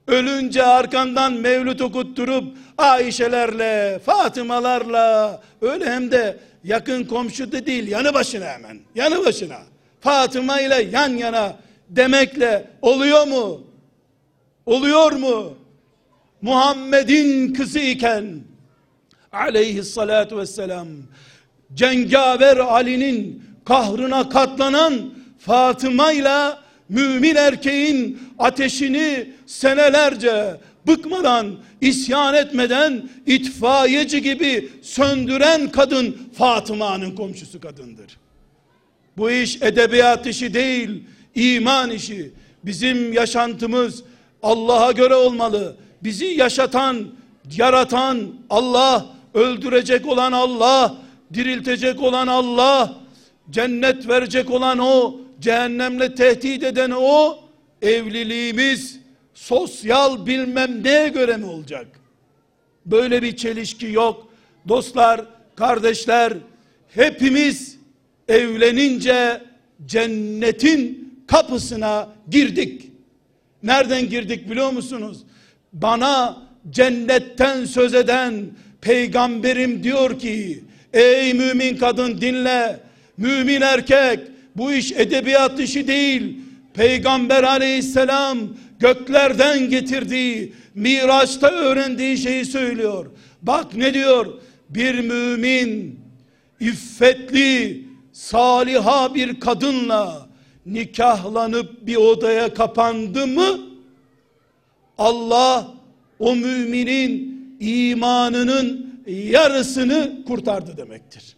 Ölünce 0.08 0.64
arkandan 0.64 1.34
mevlüt 1.34 1.82
okutturup 1.82 2.58
Ayşelerle, 2.78 4.00
Fatımalarla 4.06 5.42
öyle 5.62 5.90
hem 5.90 6.12
de 6.12 6.38
yakın 6.64 7.04
komşu 7.04 7.52
da 7.52 7.66
değil 7.66 7.88
yanı 7.88 8.14
başına 8.14 8.46
hemen. 8.46 8.80
Yanı 8.96 9.26
başına. 9.26 9.60
Fatıma 10.02 10.62
ile 10.62 10.82
yan 10.92 11.10
yana 11.10 11.56
demekle 11.90 12.70
oluyor 12.82 13.28
mu? 13.28 13.64
Oluyor 14.66 15.12
mu? 15.12 15.58
Muhammed'in 16.42 17.54
kızı 17.54 17.80
iken 17.80 18.40
aleyhissalatu 19.32 20.38
vesselam 20.38 20.88
cengaver 21.74 22.58
Ali'nin 22.58 23.44
kahrına 23.66 24.30
katlanan 24.30 24.94
Fatıma 25.40 26.14
ile 26.14 26.56
mümin 26.90 27.36
erkeğin 27.36 28.20
ateşini 28.40 29.30
senelerce 29.46 30.58
bıkmadan, 30.88 31.58
isyan 31.82 32.34
etmeden 32.34 33.10
itfaiyeci 33.26 34.22
gibi 34.22 34.70
söndüren 34.82 35.72
kadın 35.72 36.18
Fatıma'nın 36.38 37.16
komşusu 37.16 37.62
kadındır. 37.62 38.18
Bu 39.18 39.32
iş 39.32 39.62
edebiyat 39.62 40.28
işi 40.28 40.54
değil, 40.54 41.04
iman 41.36 41.92
işi. 41.92 42.32
Bizim 42.64 43.14
yaşantımız 43.14 44.04
Allah'a 44.44 44.92
göre 44.92 45.16
olmalı. 45.16 45.76
Bizi 46.04 46.26
yaşatan, 46.26 47.08
yaratan 47.58 48.34
Allah, 48.50 49.06
öldürecek 49.34 50.08
olan 50.08 50.32
Allah, 50.32 50.96
diriltecek 51.34 52.02
olan 52.02 52.28
Allah, 52.28 52.96
cennet 53.50 54.08
verecek 54.08 54.52
olan 54.52 54.80
o, 54.80 55.16
cehennemle 55.40 56.16
tehdit 56.16 56.64
eden 56.64 56.92
o, 56.96 57.40
evliliğimiz 57.82 59.00
sosyal 59.34 60.26
bilmem 60.26 60.84
neye 60.84 61.08
göre 61.08 61.38
mi 61.38 61.46
olacak? 61.46 61.88
Böyle 62.86 63.22
bir 63.22 63.36
çelişki 63.36 63.92
yok. 63.92 64.28
Dostlar, 64.68 65.22
kardeşler, 65.56 66.34
hepimiz 66.96 67.78
evlenince 68.28 69.42
cennetin 69.86 71.14
kapısına 71.28 72.10
girdik. 72.30 72.92
Nereden 73.64 74.10
girdik 74.10 74.50
biliyor 74.50 74.72
musunuz? 74.72 75.24
Bana 75.74 76.38
cennetten 76.70 77.66
söz 77.66 77.94
eden 77.94 78.34
peygamberim 78.82 79.84
diyor 79.84 80.20
ki, 80.20 80.64
ey 80.94 81.34
mümin 81.34 81.78
kadın 81.78 82.22
dinle, 82.22 82.80
mümin 83.18 83.62
erkek, 83.62 84.20
bu 84.56 84.74
iş 84.74 84.92
edebiyat 84.92 85.60
işi 85.60 85.88
değil, 85.88 86.38
Peygamber 86.74 87.44
aleyhisselam 87.44 88.38
göklerden 88.80 89.70
getirdiği, 89.70 90.54
Miraç'ta 90.76 91.50
öğrendiği 91.50 92.18
şeyi 92.18 92.46
söylüyor. 92.46 93.06
Bak 93.42 93.76
ne 93.76 93.94
diyor? 93.94 94.26
Bir 94.70 95.00
mümin 95.00 96.00
iffetli, 96.60 97.86
saliha 98.12 99.16
bir 99.16 99.40
kadınla 99.40 100.28
nikahlanıp 100.66 101.88
bir 101.88 101.96
odaya 101.96 102.54
kapandı 102.54 103.28
mı 103.28 103.60
Allah 105.02 105.74
o 106.20 106.36
müminin 106.36 107.42
imanının 107.60 108.96
yarısını 109.08 110.24
kurtardı 110.28 110.78
demektir. 110.78 111.36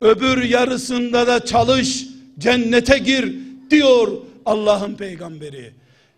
Öbür 0.00 0.42
yarısında 0.42 1.26
da 1.26 1.44
çalış, 1.44 2.06
cennete 2.38 2.98
gir 2.98 3.34
diyor 3.70 4.08
Allah'ın 4.46 4.94
peygamberi. 4.94 5.72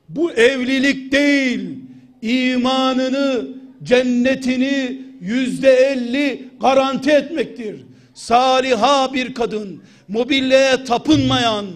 Bu 0.08 0.32
evlilik 0.32 1.12
değil, 1.12 1.78
imanını, 2.22 3.48
cennetini 3.82 5.02
yüzde 5.20 5.72
elli 5.72 6.48
garanti 6.60 7.10
etmektir. 7.10 7.76
Saliha 8.14 9.12
bir 9.12 9.34
kadın, 9.34 9.82
mobilyaya 10.08 10.84
tapınmayan, 10.84 11.66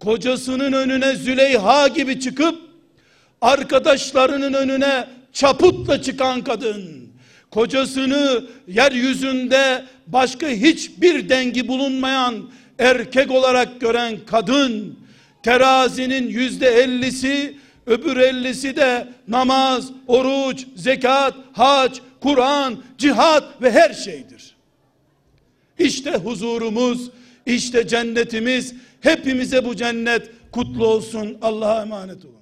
kocasının 0.00 0.72
önüne 0.72 1.14
Züleyha 1.14 1.88
gibi 1.88 2.20
çıkıp, 2.20 2.67
arkadaşlarının 3.40 4.52
önüne 4.52 5.08
çaputla 5.32 6.02
çıkan 6.02 6.44
kadın, 6.44 7.08
kocasını 7.50 8.44
yeryüzünde 8.68 9.84
başka 10.06 10.48
hiçbir 10.48 11.28
dengi 11.28 11.68
bulunmayan 11.68 12.50
erkek 12.78 13.30
olarak 13.30 13.80
gören 13.80 14.18
kadın, 14.26 14.98
terazinin 15.42 16.28
yüzde 16.28 16.68
ellisi, 16.68 17.56
öbür 17.86 18.16
ellisi 18.16 18.76
de 18.76 19.08
namaz, 19.28 19.90
oruç, 20.06 20.66
zekat, 20.76 21.34
hac, 21.52 21.98
Kur'an, 22.20 22.82
cihat 22.98 23.62
ve 23.62 23.70
her 23.70 23.94
şeydir. 23.94 24.56
İşte 25.78 26.10
huzurumuz, 26.10 27.10
işte 27.46 27.88
cennetimiz, 27.88 28.74
hepimize 29.00 29.64
bu 29.64 29.76
cennet 29.76 30.30
kutlu 30.52 30.86
olsun. 30.86 31.38
Allah'a 31.42 31.82
emanet 31.82 32.24
olun. 32.24 32.37